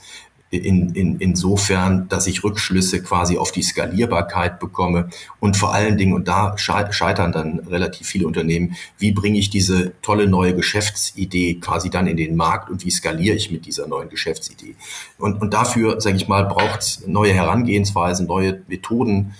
In, 0.51 0.93
in, 0.93 1.17
insofern, 1.19 2.09
dass 2.09 2.27
ich 2.27 2.43
Rückschlüsse 2.43 3.01
quasi 3.01 3.37
auf 3.37 3.51
die 3.51 3.63
Skalierbarkeit 3.63 4.59
bekomme 4.59 5.09
und 5.39 5.55
vor 5.55 5.73
allen 5.73 5.97
Dingen, 5.97 6.13
und 6.13 6.27
da 6.27 6.57
scheitern 6.57 7.31
dann 7.31 7.59
relativ 7.59 8.05
viele 8.07 8.27
Unternehmen, 8.27 8.75
wie 8.97 9.13
bringe 9.13 9.39
ich 9.39 9.49
diese 9.49 9.93
tolle 10.01 10.27
neue 10.27 10.53
Geschäftsidee 10.53 11.55
quasi 11.55 11.89
dann 11.89 12.05
in 12.07 12.17
den 12.17 12.35
Markt 12.35 12.69
und 12.69 12.85
wie 12.85 12.91
skaliere 12.91 13.35
ich 13.35 13.49
mit 13.49 13.65
dieser 13.65 13.87
neuen 13.87 14.09
Geschäftsidee. 14.09 14.75
Und, 15.17 15.41
und 15.41 15.53
dafür, 15.53 16.01
sage 16.01 16.17
ich 16.17 16.27
mal, 16.27 16.45
braucht 16.45 16.81
es 16.81 17.07
neue 17.07 17.33
Herangehensweisen, 17.33 18.27
neue 18.27 18.61
Methoden, 18.67 19.33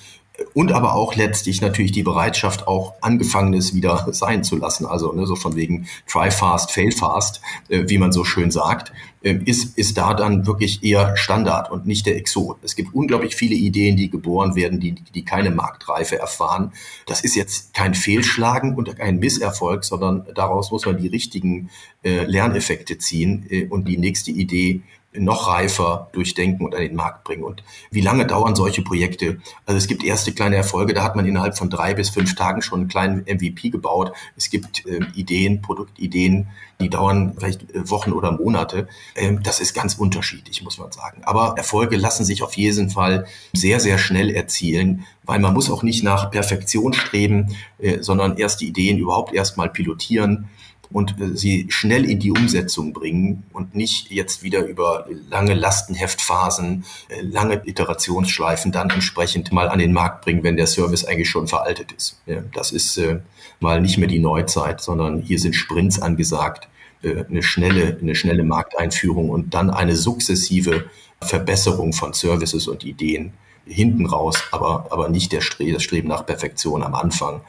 und 0.53 0.71
aber 0.71 0.95
auch 0.95 1.15
letztlich 1.15 1.61
natürlich 1.61 1.91
die 1.91 2.03
Bereitschaft, 2.03 2.67
auch 2.67 2.93
Angefangenes 3.01 3.73
wieder 3.73 4.07
sein 4.11 4.43
zu 4.43 4.57
lassen. 4.57 4.85
Also 4.85 5.11
ne, 5.13 5.25
so 5.25 5.35
von 5.35 5.55
wegen 5.55 5.87
try 6.07 6.31
fast, 6.31 6.71
fail 6.71 6.91
fast, 6.91 7.41
äh, 7.69 7.83
wie 7.87 7.97
man 7.97 8.11
so 8.11 8.23
schön 8.23 8.51
sagt, 8.51 8.91
äh, 9.23 9.37
ist, 9.45 9.77
ist 9.77 9.97
da 9.97 10.13
dann 10.13 10.47
wirklich 10.47 10.83
eher 10.83 11.15
Standard 11.15 11.71
und 11.71 11.85
nicht 11.85 12.05
der 12.05 12.17
Exot. 12.17 12.57
Es 12.63 12.75
gibt 12.75 12.93
unglaublich 12.93 13.35
viele 13.35 13.55
Ideen, 13.55 13.95
die 13.97 14.09
geboren 14.09 14.55
werden, 14.55 14.79
die, 14.79 14.93
die 14.93 15.25
keine 15.25 15.51
Marktreife 15.51 16.17
erfahren. 16.17 16.73
Das 17.05 17.21
ist 17.21 17.35
jetzt 17.35 17.73
kein 17.73 17.93
Fehlschlagen 17.93 18.75
und 18.75 18.95
kein 18.97 19.19
Misserfolg, 19.19 19.83
sondern 19.83 20.25
daraus 20.33 20.71
muss 20.71 20.85
man 20.85 20.97
die 20.97 21.07
richtigen 21.07 21.69
äh, 22.03 22.25
Lerneffekte 22.25 22.97
ziehen 22.97 23.45
äh, 23.49 23.67
und 23.67 23.87
die 23.87 23.97
nächste 23.97 24.31
Idee 24.31 24.81
noch 25.13 25.47
reifer 25.47 26.09
durchdenken 26.13 26.65
und 26.65 26.73
an 26.73 26.81
den 26.81 26.95
Markt 26.95 27.25
bringen. 27.25 27.43
Und 27.43 27.63
wie 27.91 28.01
lange 28.01 28.25
dauern 28.25 28.55
solche 28.55 28.81
Projekte? 28.81 29.41
Also 29.65 29.77
es 29.77 29.87
gibt 29.87 30.03
erste 30.03 30.31
kleine 30.31 30.55
Erfolge, 30.55 30.93
da 30.93 31.03
hat 31.03 31.15
man 31.15 31.25
innerhalb 31.25 31.57
von 31.57 31.69
drei 31.69 31.93
bis 31.93 32.09
fünf 32.09 32.35
Tagen 32.35 32.61
schon 32.61 32.81
einen 32.81 32.89
kleinen 32.89 33.21
MVP 33.21 33.69
gebaut. 33.69 34.13
Es 34.37 34.49
gibt 34.49 34.85
äh, 34.85 34.99
Ideen, 35.13 35.61
Produktideen, 35.61 36.47
die 36.79 36.89
dauern 36.89 37.33
vielleicht 37.37 37.69
äh, 37.75 37.89
Wochen 37.89 38.13
oder 38.13 38.31
Monate. 38.31 38.87
Ähm, 39.15 39.43
das 39.43 39.59
ist 39.59 39.73
ganz 39.73 39.95
unterschiedlich, 39.95 40.63
muss 40.63 40.77
man 40.77 40.91
sagen. 40.91 41.23
Aber 41.23 41.55
Erfolge 41.57 41.97
lassen 41.97 42.23
sich 42.23 42.41
auf 42.41 42.55
jeden 42.55 42.89
Fall 42.89 43.27
sehr, 43.53 43.79
sehr 43.81 43.97
schnell 43.97 44.29
erzielen, 44.29 45.05
weil 45.23 45.39
man 45.39 45.53
muss 45.53 45.69
auch 45.69 45.83
nicht 45.83 46.03
nach 46.03 46.31
Perfektion 46.31 46.93
streben, 46.93 47.55
äh, 47.79 48.01
sondern 48.01 48.37
erst 48.37 48.61
die 48.61 48.67
Ideen 48.67 48.97
überhaupt 48.97 49.33
erstmal 49.33 49.69
pilotieren 49.69 50.49
und 50.93 51.19
äh, 51.19 51.35
sie 51.35 51.67
schnell 51.69 52.09
in 52.09 52.19
die 52.19 52.31
Umsetzung 52.31 52.93
bringen 52.93 53.43
und 53.53 53.75
nicht 53.75 54.11
jetzt 54.11 54.43
wieder 54.43 54.65
über 54.65 55.07
lange 55.29 55.53
Lastenheftphasen, 55.53 56.85
äh, 57.09 57.21
lange 57.21 57.61
Iterationsschleifen 57.65 58.71
dann 58.71 58.89
entsprechend 58.89 59.51
mal 59.51 59.69
an 59.69 59.79
den 59.79 59.93
Markt 59.93 60.23
bringen, 60.23 60.43
wenn 60.43 60.57
der 60.57 60.67
Service 60.67 61.05
eigentlich 61.05 61.29
schon 61.29 61.47
veraltet 61.47 61.91
ist. 61.91 62.21
Das 62.53 62.71
ist 62.71 62.97
äh, 62.97 63.19
mal 63.59 63.81
nicht 63.81 63.97
mehr 63.97 64.07
die 64.07 64.19
Neuzeit, 64.19 64.81
sondern 64.81 65.21
hier 65.21 65.39
sind 65.39 65.55
Sprints 65.55 65.99
angesagt, 65.99 66.67
eine 67.03 67.41
schnelle, 67.41 67.97
eine 67.99 68.13
schnelle 68.13 68.43
Markteinführung 68.43 69.31
und 69.31 69.55
dann 69.55 69.71
eine 69.71 69.95
sukzessive 69.95 70.85
Verbesserung 71.19 71.93
von 71.93 72.13
Services 72.13 72.67
und 72.67 72.83
Ideen 72.83 73.33
hinten 73.65 74.05
raus, 74.05 74.43
aber, 74.51 74.85
aber 74.91 75.09
nicht 75.09 75.31
der 75.31 75.41
Stre 75.41 75.71
das 75.71 75.81
Streben 75.81 76.09
nach 76.09 76.27
Perfektion 76.27 76.83
am 76.83 76.93
Anfang 76.93 77.41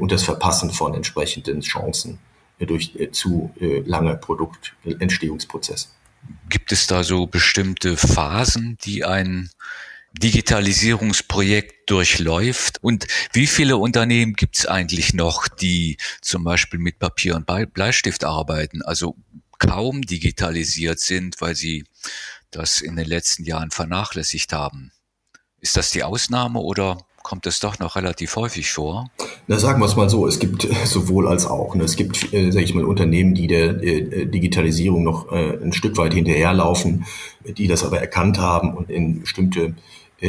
und 0.00 0.12
das 0.12 0.22
Verpassen 0.22 0.70
von 0.70 0.94
entsprechenden 0.94 1.60
Chancen 1.60 2.20
durch 2.58 2.94
äh, 2.96 3.10
zu 3.10 3.54
äh, 3.60 3.80
lange 3.80 4.16
Produktentstehungsprozess. 4.16 5.90
Gibt 6.48 6.72
es 6.72 6.86
da 6.86 7.04
so 7.04 7.26
bestimmte 7.26 7.96
Phasen, 7.96 8.78
die 8.84 9.04
ein 9.04 9.50
Digitalisierungsprojekt 10.12 11.90
durchläuft? 11.90 12.82
Und 12.82 13.06
wie 13.32 13.46
viele 13.46 13.76
Unternehmen 13.76 14.34
gibt 14.34 14.56
es 14.56 14.66
eigentlich 14.66 15.12
noch, 15.14 15.48
die 15.48 15.98
zum 16.22 16.44
Beispiel 16.44 16.78
mit 16.78 16.98
Papier 16.98 17.34
und 17.34 17.46
Bleistift 17.74 18.24
arbeiten, 18.24 18.82
also 18.82 19.16
kaum 19.58 20.02
digitalisiert 20.02 21.00
sind, 21.00 21.40
weil 21.40 21.54
sie 21.54 21.84
das 22.50 22.80
in 22.80 22.96
den 22.96 23.06
letzten 23.06 23.44
Jahren 23.44 23.70
vernachlässigt 23.70 24.52
haben? 24.52 24.92
Ist 25.60 25.76
das 25.76 25.90
die 25.90 26.04
Ausnahme 26.04 26.60
oder 26.60 26.98
kommt 27.24 27.46
es 27.46 27.58
doch 27.58 27.80
noch 27.80 27.96
relativ 27.96 28.36
häufig 28.36 28.70
vor? 28.70 29.10
Na, 29.48 29.58
sagen 29.58 29.80
wir 29.80 29.86
es 29.86 29.96
mal 29.96 30.08
so, 30.08 30.28
es 30.28 30.38
gibt 30.38 30.68
sowohl 30.84 31.26
als 31.26 31.46
auch. 31.46 31.74
Ne? 31.74 31.82
Es 31.82 31.96
gibt, 31.96 32.32
äh, 32.32 32.52
sage 32.52 32.64
ich 32.64 32.74
mal, 32.74 32.84
Unternehmen, 32.84 33.34
die 33.34 33.48
der 33.48 33.82
äh, 33.82 34.26
Digitalisierung 34.26 35.02
noch 35.02 35.32
äh, 35.32 35.58
ein 35.60 35.72
Stück 35.72 35.96
weit 35.96 36.14
hinterherlaufen, 36.14 37.06
die 37.44 37.66
das 37.66 37.82
aber 37.82 37.98
erkannt 37.98 38.38
haben 38.38 38.74
und 38.74 38.90
in 38.90 39.22
bestimmte 39.22 39.60
äh, 39.60 39.72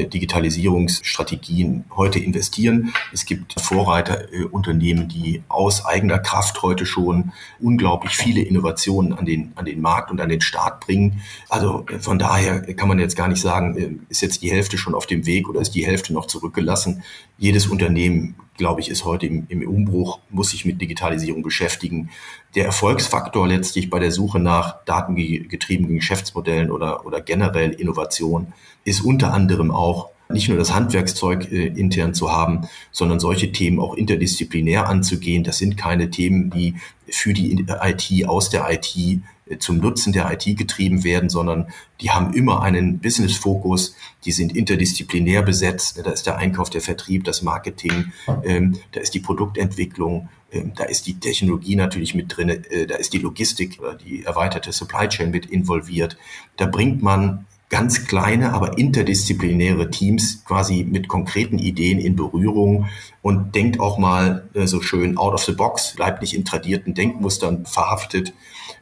Digitalisierungsstrategien 0.03 1.85
heute 1.95 2.19
investieren. 2.19 2.93
Es 3.13 3.25
gibt 3.25 3.59
Vorreiterunternehmen, 3.59 5.07
die 5.07 5.41
aus 5.47 5.85
eigener 5.85 6.19
Kraft 6.19 6.61
heute 6.61 6.85
schon 6.85 7.31
unglaublich 7.59 8.17
viele 8.17 8.41
Innovationen 8.41 9.13
an 9.13 9.25
den, 9.25 9.53
an 9.55 9.65
den 9.65 9.81
Markt 9.81 10.11
und 10.11 10.19
an 10.19 10.29
den 10.29 10.41
Start 10.41 10.81
bringen. 10.81 11.21
Also 11.49 11.85
äh, 11.89 11.99
von 11.99 12.19
daher 12.19 12.61
kann 12.75 12.87
man 12.87 12.99
jetzt 12.99 13.15
gar 13.15 13.27
nicht 13.27 13.41
sagen, 13.41 13.77
äh, 13.77 13.95
ist 14.09 14.21
jetzt 14.21 14.41
die 14.41 14.51
Hälfte 14.51 14.77
schon 14.77 14.95
auf 14.95 15.05
dem 15.05 15.25
Weg 15.25 15.47
oder 15.47 15.61
ist 15.61 15.75
die 15.75 15.85
Hälfte 15.85 16.13
noch 16.13 16.27
zurückgelassen. 16.27 17.03
Jedes 17.37 17.67
Unternehmen 17.67 18.35
glaube 18.57 18.81
ich, 18.81 18.89
ist 18.89 19.05
heute 19.05 19.25
im, 19.27 19.45
im, 19.49 19.67
Umbruch, 19.67 20.19
muss 20.29 20.51
sich 20.51 20.65
mit 20.65 20.79
Digitalisierung 20.79 21.43
beschäftigen. 21.43 22.09
Der 22.55 22.65
Erfolgsfaktor 22.65 23.47
letztlich 23.47 23.89
bei 23.89 23.99
der 23.99 24.11
Suche 24.11 24.39
nach 24.39 24.83
datengetriebenen 24.85 25.95
Geschäftsmodellen 25.95 26.71
oder, 26.71 27.05
oder 27.05 27.21
generell 27.21 27.71
Innovation 27.71 28.53
ist 28.85 29.01
unter 29.01 29.33
anderem 29.33 29.71
auch 29.71 30.09
nicht 30.29 30.49
nur 30.49 30.57
das 30.57 30.73
Handwerkszeug 30.73 31.51
äh, 31.51 31.67
intern 31.67 32.13
zu 32.13 32.31
haben, 32.31 32.67
sondern 32.91 33.19
solche 33.19 33.51
Themen 33.51 33.79
auch 33.79 33.95
interdisziplinär 33.95 34.87
anzugehen. 34.87 35.43
Das 35.43 35.57
sind 35.57 35.77
keine 35.77 36.09
Themen, 36.09 36.49
die 36.49 36.75
für 37.07 37.33
die 37.33 37.65
IT 37.81 38.27
aus 38.27 38.49
der 38.49 38.67
IT 38.71 38.95
äh, 38.95 39.57
zum 39.59 39.77
Nutzen 39.77 40.13
der 40.13 40.31
IT 40.31 40.57
getrieben 40.57 41.03
werden, 41.03 41.29
sondern 41.29 41.67
die 42.01 42.09
haben 42.09 42.33
immer 42.33 42.63
einen 42.63 42.99
Business-Fokus, 42.99 43.95
die 44.25 44.31
sind 44.31 44.55
interdisziplinär 44.55 45.43
besetzt. 45.43 46.01
Da 46.03 46.09
ist 46.09 46.25
der 46.25 46.37
Einkauf, 46.37 46.69
der 46.69 46.81
Vertrieb, 46.81 47.23
das 47.25 47.43
Marketing, 47.43 48.11
ähm, 48.43 48.79
da 48.93 49.01
ist 49.01 49.13
die 49.13 49.19
Produktentwicklung, 49.19 50.29
ähm, 50.51 50.71
da 50.75 50.85
ist 50.85 51.05
die 51.05 51.19
Technologie 51.19 51.75
natürlich 51.75 52.15
mit 52.15 52.35
drin, 52.35 52.49
äh, 52.49 52.87
da 52.87 52.95
ist 52.95 53.13
die 53.13 53.19
Logistik, 53.19 53.79
die 54.03 54.23
erweiterte 54.23 54.71
Supply 54.73 55.07
Chain 55.07 55.29
mit 55.29 55.45
involviert. 55.45 56.17
Da 56.57 56.65
bringt 56.65 57.03
man 57.03 57.45
ganz 57.75 58.05
kleine, 58.07 58.53
aber 58.53 58.77
interdisziplinäre 58.77 59.89
Teams 59.89 60.45
quasi 60.45 60.85
mit 60.89 61.09
konkreten 61.09 61.59
Ideen 61.59 61.99
in 61.99 62.15
Berührung 62.15 62.87
und 63.21 63.53
denkt 63.53 63.81
auch 63.81 63.97
mal 63.97 64.47
äh, 64.53 64.65
so 64.65 64.79
schön 64.79 65.17
out 65.17 65.33
of 65.33 65.43
the 65.43 65.51
box, 65.51 65.93
bleibt 65.93 66.21
nicht 66.21 66.33
in 66.33 66.45
tradierten 66.45 66.93
Denkmustern 66.93 67.65
verhaftet, 67.65 68.33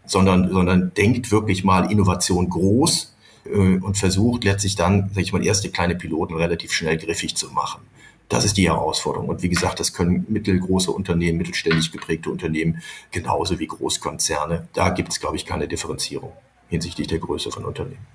sondern, 0.05 0.47
sondern 0.51 0.93
denkt 0.93 1.31
wirklich 1.31 1.63
mal 1.63 1.91
Innovation 1.91 2.51
groß 2.51 3.15
äh, 3.45 3.79
und 3.79 3.97
versucht 3.97 4.43
letztlich 4.43 4.75
dann, 4.75 5.09
sag 5.11 5.23
ich 5.23 5.33
mal, 5.33 5.43
erste 5.43 5.71
kleine 5.71 5.95
Piloten 5.95 6.35
relativ 6.35 6.71
schnell 6.71 6.97
griffig 6.97 7.35
zu 7.35 7.49
machen. 7.49 7.81
Das 8.29 8.45
ist 8.45 8.57
die 8.57 8.69
Herausforderung. 8.69 9.27
Und 9.27 9.41
wie 9.41 9.49
gesagt, 9.49 9.79
das 9.79 9.93
können 9.93 10.27
mittelgroße 10.29 10.91
Unternehmen, 10.91 11.39
mittelständig 11.39 11.91
geprägte 11.91 12.29
Unternehmen 12.29 12.83
genauso 13.09 13.57
wie 13.57 13.65
Großkonzerne. 13.65 14.67
Da 14.73 14.89
gibt 14.89 15.13
es, 15.13 15.19
glaube 15.19 15.35
ich, 15.35 15.47
keine 15.47 15.67
Differenzierung 15.67 16.31
hinsichtlich 16.69 17.07
der 17.07 17.17
Größe 17.17 17.49
von 17.49 17.65
Unternehmen. 17.65 18.05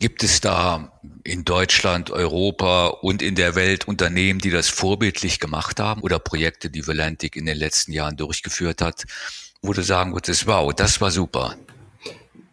Gibt 0.00 0.24
es 0.24 0.40
da 0.40 0.92
in 1.22 1.44
Deutschland, 1.44 2.10
Europa 2.10 2.88
und 2.88 3.22
in 3.22 3.36
der 3.36 3.54
Welt 3.54 3.86
Unternehmen, 3.86 4.40
die 4.40 4.50
das 4.50 4.68
vorbildlich 4.68 5.38
gemacht 5.38 5.78
haben 5.78 6.02
oder 6.02 6.18
Projekte, 6.18 6.68
die 6.68 6.86
Volantic 6.86 7.36
in 7.36 7.46
den 7.46 7.56
letzten 7.56 7.92
Jahren 7.92 8.16
durchgeführt 8.16 8.80
hat, 8.80 9.04
wo 9.62 9.72
du 9.72 9.82
sagen 9.82 10.12
würdest, 10.12 10.46
wow, 10.46 10.74
das 10.74 11.00
war 11.00 11.10
super? 11.10 11.56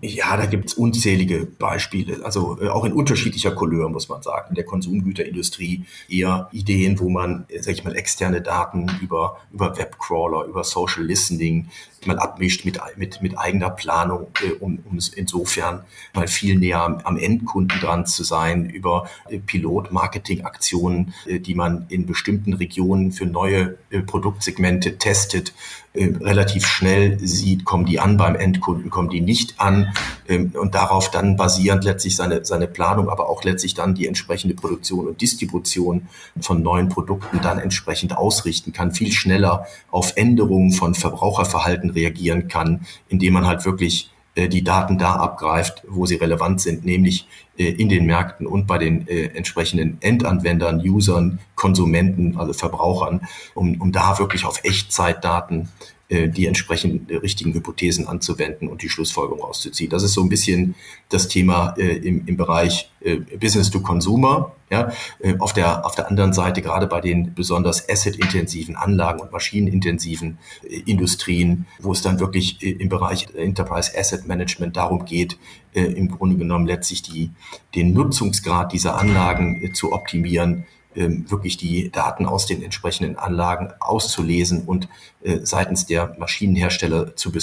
Ja, 0.04 0.36
da 0.36 0.48
gibt 0.48 0.66
es 0.66 0.74
unzählige 0.74 1.46
Beispiele, 1.46 2.26
also 2.26 2.60
äh, 2.60 2.70
auch 2.70 2.86
in 2.86 2.94
unterschiedlicher 2.94 3.52
Couleur, 3.52 3.88
muss 3.88 4.10
man 4.10 4.24
sagen. 4.24 4.50
In 4.50 4.56
der 4.56 4.66
Konsumgüterindustrie 4.66 5.86
eher 6.10 6.50
Ideen, 6.52 7.00
wo 7.00 7.10
man, 7.10 7.46
äh, 7.50 7.62
sag 7.62 7.74
ich 7.74 7.84
mal, 7.84 7.96
externe 7.96 8.42
Daten 8.42 8.88
über, 9.00 9.38
über 9.54 9.78
Webcrawler, 9.78 10.46
über 10.46 10.64
Social 10.64 11.04
Listening 11.04 11.70
mal 12.08 12.18
abmischt 12.18 12.66
mit, 12.66 12.80
mit, 12.96 13.22
mit 13.22 13.38
eigener 13.38 13.70
Planung, 13.70 14.28
äh, 14.44 14.54
um, 14.54 14.80
um 14.90 15.00
insofern 15.16 15.84
mal 16.16 16.28
viel 16.28 16.58
näher 16.58 16.82
am, 16.82 16.98
am 17.04 17.18
Endkunden 17.18 17.80
dran 17.80 18.06
zu 18.08 18.24
sein, 18.24 18.70
über 18.70 19.08
äh, 19.30 19.38
Pilot-Marketing-Aktionen, 19.38 21.14
äh, 21.28 21.40
die 21.40 21.54
man 21.54 21.86
in 21.90 22.06
bestimmten 22.06 22.54
Regionen 22.54 23.12
für 23.12 23.26
neue 23.26 23.78
äh, 23.92 24.02
Produktsegmente 24.02 24.98
testet, 24.98 25.54
relativ 25.94 26.66
schnell 26.66 27.20
sieht, 27.20 27.66
kommen 27.66 27.86
die 27.86 28.00
an 28.00 28.16
beim 28.16 28.36
Endkunden, 28.36 28.90
kommen 28.90 29.10
die 29.10 29.20
nicht 29.20 29.60
an 29.60 29.94
ähm, 30.30 30.54
und 30.58 30.74
darauf 30.74 31.12
dann 31.12 31.36
basierend 31.36 31.84
letztlich 31.84 32.16
seine, 32.16 32.46
seine 32.46 32.68
Planung, 32.68 33.10
aber 33.10 33.30
auch 33.30 33.44
letztlich 33.44 33.74
dann 33.74 33.94
die 33.94 34.08
entsprechende 34.08 34.56
Produktion 34.56 35.08
und 35.08 35.22
Distribution 35.22 36.08
von 36.40 36.64
neuen 36.64 36.88
Produkten 36.88 37.42
dann 37.42 37.60
entsprechend 37.60 38.16
ausrichten 38.16 38.72
kann, 38.72 38.94
viel 38.94 39.12
schneller 39.12 39.68
auf 39.92 40.14
Änderungen 40.16 40.72
von 40.72 40.96
Verbraucherverhalten 40.96 41.90
reagieren 41.90 42.48
kann, 42.48 42.86
indem 43.10 43.34
man 43.34 43.46
halt 43.46 43.66
wirklich 43.66 44.12
die 44.36 44.64
Daten 44.64 44.98
da 44.98 45.16
abgreift, 45.16 45.84
wo 45.88 46.06
sie 46.06 46.16
relevant 46.16 46.62
sind, 46.62 46.86
nämlich 46.86 47.28
äh, 47.58 47.70
in 47.70 47.90
den 47.90 48.06
Märkten 48.06 48.48
und 48.48 48.66
bei 48.66 48.78
den 48.78 49.08
äh, 49.08 49.26
entsprechenden 49.36 49.98
Endanwendern, 50.02 50.80
Usern, 50.80 51.40
Konsumenten, 51.56 52.38
also 52.38 52.54
Verbrauchern, 52.54 53.28
um, 53.54 53.80
um 53.82 53.92
da 53.92 54.20
wirklich 54.20 54.46
auf 54.46 54.64
Echtzeitdaten 54.64 55.62
äh, 55.62 56.01
die 56.12 56.46
entsprechend 56.46 57.10
richtigen 57.10 57.54
Hypothesen 57.54 58.06
anzuwenden 58.06 58.68
und 58.68 58.82
die 58.82 58.90
Schlussfolgerung 58.90 59.42
auszuziehen. 59.44 59.90
Das 59.90 60.04
ist 60.04 60.14
so 60.14 60.22
ein 60.22 60.28
bisschen 60.28 60.76
das 61.08 61.28
Thema 61.28 61.74
äh, 61.78 61.98
im, 61.98 62.28
im 62.28 62.38
Bereich 62.38 62.92
äh, 63.02 63.18
Business 63.40 63.70
to 63.70 63.82
Consumer. 63.82 64.54
Ja, 64.70 64.94
äh, 65.20 65.38
auf 65.40 65.52
der 65.52 65.86
auf 65.86 65.96
der 65.96 66.08
anderen 66.08 66.32
Seite 66.32 66.62
gerade 66.62 66.88
bei 66.88 67.02
den 67.02 67.34
besonders 67.34 67.90
asset-intensiven 67.90 68.78
Anlagen 68.78 69.20
und 69.20 69.32
maschinenintensiven 69.32 70.38
äh, 70.64 70.80
Industrien, 70.86 71.66
wo 71.80 71.92
es 71.92 72.02
dann 72.02 72.20
wirklich 72.22 72.62
äh, 72.64 72.72
im 72.72 72.88
Bereich 72.88 73.28
Enterprise 73.36 73.92
Asset 73.98 74.28
Management 74.28 74.78
darum 74.78 75.06
geht, 75.06 75.38
im 75.74 76.10
Grunde 76.10 76.36
genommen 76.36 76.68
letztlich 76.68 77.02
die 77.02 77.32
den 77.76 77.94
Nutzungsgrad 77.94 78.74
dieser 78.74 78.98
Anlagen 78.98 79.74
zu 79.74 79.94
optimieren 79.94 80.66
wirklich 80.94 81.58
die 81.58 81.90
Daten 81.90 82.26
aus 82.26 82.46
den 82.46 82.62
entsprechenden 82.62 83.18
Anlagen 83.18 83.72
auszulesen 83.80 84.64
und 84.66 84.90
äh, 85.24 85.40
seitens 85.44 85.86
der 85.86 86.16
Maschinenhersteller 86.20 87.16
zu 87.16 87.32
äh, 87.34 87.40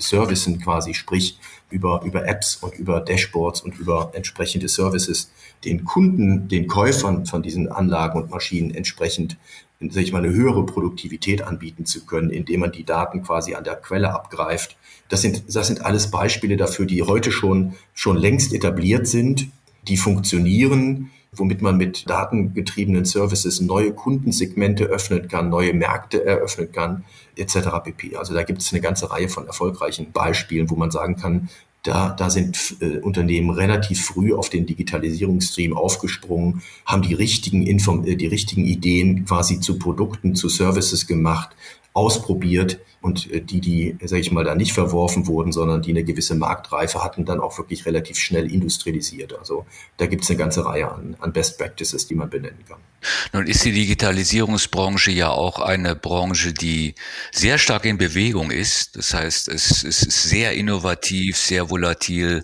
servicen 0.00 0.60
quasi, 0.60 0.94
sprich 0.94 1.38
über, 1.70 2.02
über 2.04 2.26
Apps 2.26 2.56
und 2.56 2.74
über 2.74 3.00
Dashboards 3.00 3.60
und 3.60 3.78
über 3.78 4.10
entsprechende 4.14 4.68
Services 4.68 5.30
den 5.64 5.84
Kunden, 5.84 6.48
den 6.48 6.66
Käufern 6.66 7.26
von 7.26 7.42
diesen 7.42 7.70
Anlagen 7.70 8.20
und 8.20 8.30
Maschinen 8.30 8.74
entsprechend 8.74 9.36
sag 9.80 10.02
ich 10.02 10.12
mal, 10.12 10.24
eine 10.24 10.34
höhere 10.34 10.66
Produktivität 10.66 11.42
anbieten 11.42 11.86
zu 11.86 12.04
können, 12.04 12.30
indem 12.30 12.60
man 12.60 12.72
die 12.72 12.84
Daten 12.84 13.22
quasi 13.22 13.54
an 13.54 13.64
der 13.64 13.76
Quelle 13.76 14.12
abgreift. 14.12 14.76
Das 15.08 15.22
sind, 15.22 15.54
das 15.54 15.68
sind 15.68 15.84
alles 15.84 16.10
Beispiele 16.10 16.56
dafür, 16.56 16.84
die 16.84 17.02
heute 17.02 17.30
schon, 17.30 17.74
schon 17.94 18.16
längst 18.16 18.52
etabliert 18.52 19.06
sind, 19.06 19.48
die 19.86 19.96
funktionieren, 19.96 21.10
womit 21.32 21.62
man 21.62 21.76
mit 21.76 22.08
datengetriebenen 22.08 23.04
Services 23.04 23.60
neue 23.60 23.92
Kundensegmente 23.92 24.84
öffnen 24.84 25.28
kann, 25.28 25.50
neue 25.50 25.74
Märkte 25.74 26.24
eröffnen 26.24 26.72
kann, 26.72 27.04
etc. 27.36 27.68
pp. 27.84 28.16
Also 28.16 28.34
da 28.34 28.42
gibt 28.42 28.62
es 28.62 28.72
eine 28.72 28.80
ganze 28.80 29.10
Reihe 29.10 29.28
von 29.28 29.46
erfolgreichen 29.46 30.12
Beispielen, 30.12 30.70
wo 30.70 30.76
man 30.76 30.90
sagen 30.90 31.16
kann, 31.16 31.48
da, 31.84 32.10
da 32.10 32.28
sind 32.28 32.76
äh, 32.80 32.98
Unternehmen 32.98 33.50
relativ 33.50 34.04
früh 34.04 34.34
auf 34.34 34.50
den 34.50 34.66
Digitalisierungsstream 34.66 35.76
aufgesprungen, 35.76 36.62
haben 36.84 37.02
die 37.02 37.14
richtigen, 37.14 37.66
Inform 37.66 38.04
äh, 38.04 38.16
die 38.16 38.26
richtigen 38.26 38.64
Ideen 38.64 39.24
quasi 39.24 39.60
zu 39.60 39.78
Produkten, 39.78 40.34
zu 40.34 40.48
Services 40.48 41.06
gemacht, 41.06 41.50
ausprobiert 41.98 42.78
und 43.00 43.30
äh, 43.32 43.40
die, 43.40 43.60
die, 43.60 43.98
sage 44.04 44.20
ich 44.20 44.30
mal, 44.30 44.44
da 44.44 44.54
nicht 44.54 44.72
verworfen 44.72 45.26
wurden, 45.26 45.52
sondern 45.52 45.82
die 45.82 45.90
eine 45.90 46.04
gewisse 46.04 46.36
Marktreife 46.36 47.02
hatten, 47.02 47.24
dann 47.24 47.40
auch 47.40 47.58
wirklich 47.58 47.86
relativ 47.86 48.18
schnell 48.18 48.50
industrialisiert. 48.50 49.36
Also 49.36 49.66
da 49.96 50.06
gibt 50.06 50.22
es 50.22 50.30
eine 50.30 50.38
ganze 50.38 50.64
Reihe 50.64 50.90
an, 50.90 51.16
an 51.18 51.32
Best 51.32 51.58
Practices, 51.58 52.06
die 52.06 52.14
man 52.14 52.30
benennen 52.30 52.64
kann. 52.68 52.78
Nun 53.32 53.46
ist 53.46 53.64
die 53.64 53.72
Digitalisierungsbranche 53.72 55.10
ja 55.10 55.30
auch 55.30 55.58
eine 55.58 55.96
Branche, 55.96 56.52
die 56.52 56.94
sehr 57.32 57.58
stark 57.58 57.84
in 57.84 57.98
Bewegung 57.98 58.50
ist. 58.50 58.96
Das 58.96 59.12
heißt, 59.12 59.48
es, 59.48 59.82
es 59.82 60.02
ist 60.02 60.22
sehr 60.24 60.52
innovativ, 60.52 61.36
sehr 61.36 61.70
volatil 61.70 62.42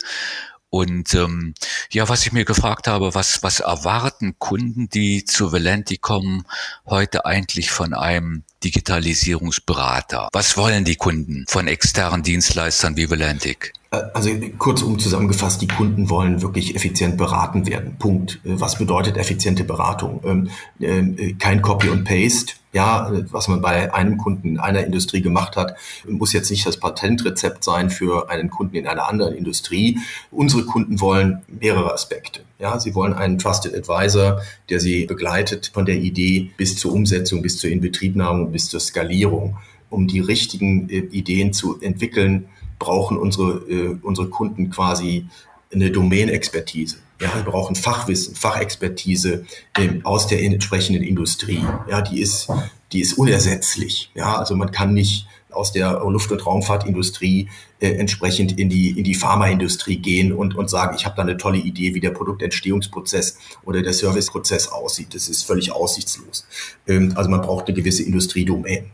und 0.75 1.15
ähm, 1.15 1.55
ja, 1.93 2.09
was 2.09 2.27
ich 2.27 2.33
mir 2.33 2.45
gefragt 2.45 2.89
habe, 2.89 3.15
was, 3.15 3.45
was 3.45 3.61
erwarten 3.61 4.41
Kunden, 4.41 4.89
die 4.89 5.25
zu 5.25 5.53
Valenti 5.53 5.99
kommen, 5.99 6.49
heute 6.85 7.27
eigentlich 7.27 7.71
von 7.71 7.95
einem 7.95 8.43
Digitalisierungsberater? 8.65 10.29
Was 10.33 10.57
wollen 10.57 10.85
die 10.85 10.97
Kunden 10.97 11.45
von 11.49 11.69
externen 11.69 12.23
Dienstleistern 12.23 12.97
wie 12.97 13.11
Valentic? 13.11 13.73
Äh, 13.91 14.03
also 14.15 14.31
kurzum 14.59 14.99
zusammengefasst, 14.99 15.63
die 15.63 15.69
Kunden 15.69 16.11
wollen 16.11 16.43
wirklich 16.43 16.75
effizient 16.75 17.17
beraten 17.17 17.67
werden. 17.67 17.97
Punkt. 17.99 18.41
Äh, 18.45 18.61
was 18.61 18.79
bedeutet 18.79 19.17
effiziente 19.17 19.65
Beratung? 19.65 20.21
Ähm, 20.25 21.17
äh, 21.19 21.35
kein 21.35 21.63
Copy 21.63 21.89
und 21.89 22.05
Paste 22.05 22.55
ja, 22.75 23.09
was 23.31 23.47
man 23.47 23.63
bei 23.63 23.95
einem 23.95 24.19
Kunden 24.19 24.49
in 24.49 24.59
einer 24.59 24.85
Industrie 24.85 25.23
gemacht 25.23 25.57
hat, 25.57 25.77
muss 26.09 26.33
jetzt 26.33 26.51
nicht 26.51 26.67
das 26.67 26.79
Patentrezept 26.79 27.63
sein 27.63 27.89
für 27.89 28.29
einen 28.29 28.51
Kunden 28.51 28.75
in 28.75 28.89
einer 28.89 29.09
anderen 29.09 29.35
Industrie. 29.35 30.01
Unsere 30.33 30.65
Kunden 30.65 31.01
wollen 31.01 31.43
mehrere 31.47 31.95
Aspekte. 31.95 32.41
Ja, 32.65 32.81
sie 32.81 32.95
wollen 32.95 33.13
einen 33.13 33.37
Trusted 33.37 33.75
Advisor, 33.75 34.41
der 34.71 34.81
sie 34.81 35.05
begleitet 35.05 35.71
von 35.75 35.85
der 35.85 35.97
Idee 35.97 36.51
bis 36.57 36.79
zur 36.79 36.95
Umsetzung, 36.95 37.43
bis 37.43 37.59
zur 37.59 37.69
Inbetriebnahme, 37.69 38.47
bis 38.47 38.71
zur 38.71 38.81
Skalierung. 38.81 39.59
Um 39.91 40.09
die 40.09 40.21
richtigen 40.21 40.89
äh, 40.89 41.01
Ideen 41.11 41.53
zu 41.53 41.79
entwickeln, 41.83 42.47
brauchen 42.79 43.19
unsere, 43.19 43.59
äh, 43.69 43.99
unsere 44.01 44.31
Kunden 44.31 44.71
quasi 44.71 45.27
eine 45.75 45.91
Domain-Expertise. 45.91 46.97
Ja, 47.21 47.35
wir 47.35 47.43
brauchen 47.43 47.77
Fachwissen, 47.77 48.35
Fachexpertise 48.35 49.45
ähm, 49.77 50.01
aus 50.05 50.27
der 50.27 50.43
entsprechenden 50.43 51.03
Industrie. 51.03 51.63
Ja, 51.91 52.01
die 52.01 52.23
ist, 52.23 52.49
die 52.93 53.03
ist 53.03 53.19
unersetzlich. 53.19 54.11
Ja, 54.15 54.39
also 54.39 54.57
man 54.57 54.71
kann 54.73 54.95
nicht 54.95 55.27
aus 55.55 55.73
der 55.73 56.01
Luft- 56.09 56.33
und 56.33 56.45
Raumfahrtindustrie 56.45 57.49
äh, 57.81 57.89
entsprechend 57.93 58.59
in 58.59 58.69
die, 58.69 58.99
in 58.99 59.05
die 59.05 59.15
Pharmaindustrie 59.15 59.97
gehen 59.97 60.33
und, 60.33 60.55
und 60.57 60.71
sagen, 60.71 60.97
ich 60.97 61.05
habe 61.05 61.17
da 61.17 61.23
eine 61.23 61.37
tolle 61.37 61.59
Idee, 61.59 61.95
wie 61.95 62.01
der 62.01 62.11
Produktentstehungsprozess 62.11 63.39
oder 63.65 63.83
der 63.83 63.93
Serviceprozess 63.93 64.69
aussieht. 64.69 65.15
Das 65.15 65.29
ist 65.29 65.45
völlig 65.45 65.73
aussichtslos. 65.73 66.47
Ähm, 66.87 67.13
also 67.17 67.31
man 67.31 67.41
braucht 67.43 67.67
eine 67.67 67.77
gewisse 67.77 68.03
Industriedomain. 68.03 68.91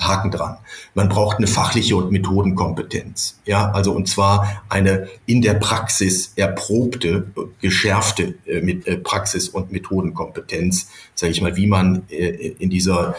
Haken 0.00 0.30
dran. 0.30 0.56
Man 0.94 1.08
braucht 1.08 1.36
eine 1.36 1.46
fachliche 1.46 1.94
und 1.96 2.10
Methodenkompetenz. 2.10 3.38
Ja, 3.44 3.70
also 3.70 3.92
und 3.92 4.08
zwar 4.08 4.62
eine 4.68 5.08
in 5.26 5.42
der 5.42 5.54
Praxis 5.54 6.32
erprobte, 6.36 7.26
geschärfte 7.60 8.34
äh, 8.46 8.60
mit, 8.60 8.86
äh, 8.86 8.96
Praxis- 8.96 9.48
und 9.48 9.72
Methodenkompetenz, 9.72 10.88
sage 11.14 11.32
ich 11.32 11.42
mal, 11.42 11.56
wie 11.56 11.66
man 11.66 12.04
äh, 12.08 12.54
in 12.58 12.70
dieser 12.70 13.14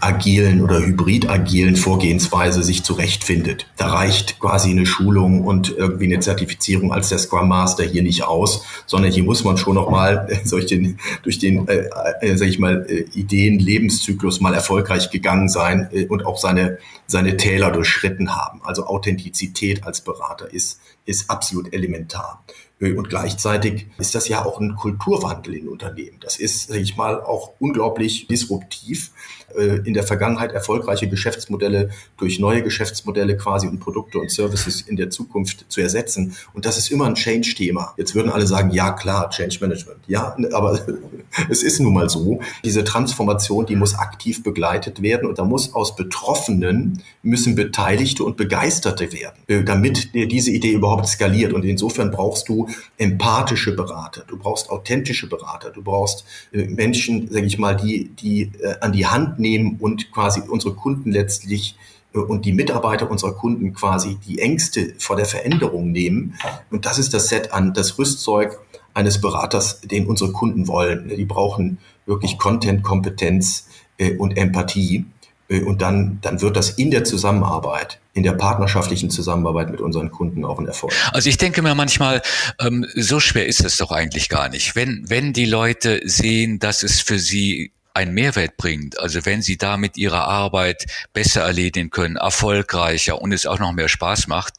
agilen 0.00 0.62
oder 0.62 0.80
hybrid-agilen 0.80 1.76
Vorgehensweise 1.76 2.62
sich 2.64 2.82
zurechtfindet. 2.82 3.66
Da 3.76 3.86
reicht 3.88 4.40
quasi 4.40 4.70
eine 4.70 4.86
Schulung 4.86 5.44
und 5.44 5.70
irgendwie 5.70 6.06
eine 6.06 6.20
Zertifizierung 6.20 6.92
als 6.92 7.10
der 7.10 7.18
Scrum 7.18 7.48
Master 7.48 7.84
hier 7.84 8.02
nicht 8.02 8.24
aus, 8.24 8.64
sondern 8.86 9.12
hier 9.12 9.22
muss 9.22 9.44
man 9.44 9.56
schon 9.56 9.74
noch 9.74 9.90
mal 9.90 10.26
äh, 10.30 10.48
durch 10.48 10.66
den, 10.66 10.98
durch 11.22 11.38
den 11.38 11.68
äh, 11.68 11.84
äh, 12.20 12.36
sag 12.36 12.48
ich 12.48 12.58
mal, 12.58 12.86
äh, 12.88 13.04
Ideen-Lebenszyklus 13.14 14.40
mal 14.40 14.54
erfolgreich 14.54 15.10
gegangen 15.10 15.48
sein 15.48 15.88
äh, 15.92 16.06
und 16.06 16.24
auch 16.26 16.38
seine, 16.38 16.78
seine 17.06 17.36
Täler 17.36 17.70
durchschritten 17.70 18.36
haben. 18.36 18.60
Also 18.64 18.86
Authentizität 18.86 19.84
als 19.84 20.00
Berater 20.00 20.52
ist, 20.52 20.80
ist 21.04 21.30
absolut 21.30 21.72
elementar. 21.72 22.44
Und 22.80 23.08
gleichzeitig 23.08 23.88
ist 23.98 24.14
das 24.14 24.28
ja 24.28 24.44
auch 24.44 24.60
ein 24.60 24.76
Kulturwandel 24.76 25.54
in 25.54 25.68
Unternehmen. 25.68 26.18
Das 26.20 26.36
ist, 26.36 26.68
sage 26.68 26.80
ich 26.80 26.96
mal, 26.96 27.20
auch 27.20 27.54
unglaublich 27.58 28.28
disruptiv. 28.28 29.10
Äh, 29.56 29.80
in 29.84 29.94
der 29.94 30.02
Vergangenheit 30.02 30.52
erfolgreiche 30.52 31.08
Geschäftsmodelle 31.08 31.90
durch 32.18 32.38
neue 32.38 32.62
Geschäftsmodelle 32.62 33.36
quasi 33.36 33.66
und 33.66 33.80
Produkte 33.80 34.18
und 34.18 34.30
Services 34.30 34.82
in 34.82 34.96
der 34.96 35.08
Zukunft 35.08 35.64
zu 35.68 35.80
ersetzen. 35.80 36.36
Und 36.52 36.66
das 36.66 36.76
ist 36.76 36.90
immer 36.90 37.06
ein 37.06 37.14
Change-Thema. 37.14 37.94
Jetzt 37.96 38.14
würden 38.14 38.30
alle 38.30 38.46
sagen, 38.46 38.70
ja 38.70 38.92
klar, 38.92 39.30
Change 39.30 39.58
Management. 39.60 40.00
Ja, 40.06 40.36
aber 40.52 40.78
es 41.48 41.62
ist 41.62 41.80
nun 41.80 41.94
mal 41.94 42.10
so. 42.10 42.40
Diese 42.62 42.84
Transformation, 42.84 43.64
die 43.64 43.76
muss 43.76 43.94
aktiv 43.94 44.42
begleitet 44.42 45.00
werden 45.00 45.26
und 45.26 45.38
da 45.38 45.44
muss 45.44 45.74
aus 45.74 45.96
Betroffenen 45.96 47.02
müssen 47.22 47.54
Beteiligte 47.54 48.24
und 48.24 48.36
Begeisterte 48.36 49.12
werden, 49.12 49.38
äh, 49.46 49.64
damit 49.64 50.10
diese 50.14 50.50
Idee 50.50 50.72
überhaupt 50.72 51.06
skaliert. 51.08 51.54
Und 51.54 51.64
insofern 51.64 52.10
brauchst 52.10 52.48
du 52.50 52.68
empathische 52.98 53.74
Berater, 53.74 54.24
du 54.26 54.36
brauchst 54.36 54.68
authentische 54.68 55.26
Berater, 55.26 55.70
du 55.70 55.82
brauchst 55.82 56.26
äh, 56.52 56.66
Menschen, 56.66 57.30
sage 57.30 57.46
ich 57.46 57.58
mal, 57.58 57.76
die, 57.76 58.10
die 58.10 58.52
an 58.80 58.92
die 58.92 59.06
Hand 59.06 59.37
nehmen 59.38 59.76
und 59.80 60.12
quasi 60.12 60.40
unsere 60.40 60.74
Kunden 60.74 61.12
letztlich 61.12 61.76
äh, 62.14 62.18
und 62.18 62.44
die 62.44 62.52
Mitarbeiter 62.52 63.10
unserer 63.10 63.34
Kunden 63.34 63.74
quasi 63.74 64.16
die 64.26 64.38
Ängste 64.38 64.94
vor 64.98 65.16
der 65.16 65.26
Veränderung 65.26 65.92
nehmen. 65.92 66.34
Und 66.70 66.86
das 66.86 66.98
ist 66.98 67.14
das 67.14 67.28
Set 67.28 67.52
an 67.52 67.74
das 67.74 67.98
Rüstzeug 67.98 68.58
eines 68.94 69.20
Beraters, 69.20 69.80
den 69.82 70.06
unsere 70.06 70.32
Kunden 70.32 70.66
wollen. 70.66 71.08
Die 71.08 71.24
brauchen 71.24 71.78
wirklich 72.06 72.38
Content-Kompetenz 72.38 73.68
äh, 73.98 74.16
und 74.16 74.36
Empathie. 74.36 75.04
Äh, 75.48 75.62
und 75.62 75.82
dann, 75.82 76.18
dann 76.20 76.40
wird 76.40 76.56
das 76.56 76.70
in 76.70 76.90
der 76.90 77.04
Zusammenarbeit, 77.04 78.00
in 78.14 78.22
der 78.22 78.32
partnerschaftlichen 78.32 79.10
Zusammenarbeit 79.10 79.70
mit 79.70 79.80
unseren 79.80 80.10
Kunden 80.10 80.44
auch 80.44 80.58
ein 80.58 80.66
Erfolg. 80.66 80.92
Also 81.12 81.28
ich 81.28 81.36
denke 81.36 81.62
mir 81.62 81.74
manchmal, 81.74 82.22
ähm, 82.60 82.86
so 82.94 83.20
schwer 83.20 83.46
ist 83.46 83.64
es 83.64 83.76
doch 83.76 83.92
eigentlich 83.92 84.28
gar 84.28 84.48
nicht. 84.48 84.74
Wenn, 84.74 85.04
wenn 85.08 85.32
die 85.32 85.46
Leute 85.46 86.00
sehen, 86.04 86.58
dass 86.58 86.82
es 86.82 87.00
für 87.00 87.18
sie 87.18 87.72
einen 87.98 88.14
Mehrwert 88.14 88.56
bringt, 88.56 88.98
also 89.00 89.26
wenn 89.26 89.42
sie 89.42 89.58
damit 89.58 89.96
ihre 89.96 90.22
Arbeit 90.22 90.86
besser 91.12 91.42
erledigen 91.42 91.90
können, 91.90 92.14
erfolgreicher 92.14 93.20
und 93.20 93.32
es 93.32 93.44
auch 93.44 93.58
noch 93.58 93.72
mehr 93.72 93.88
Spaß 93.88 94.28
macht, 94.28 94.54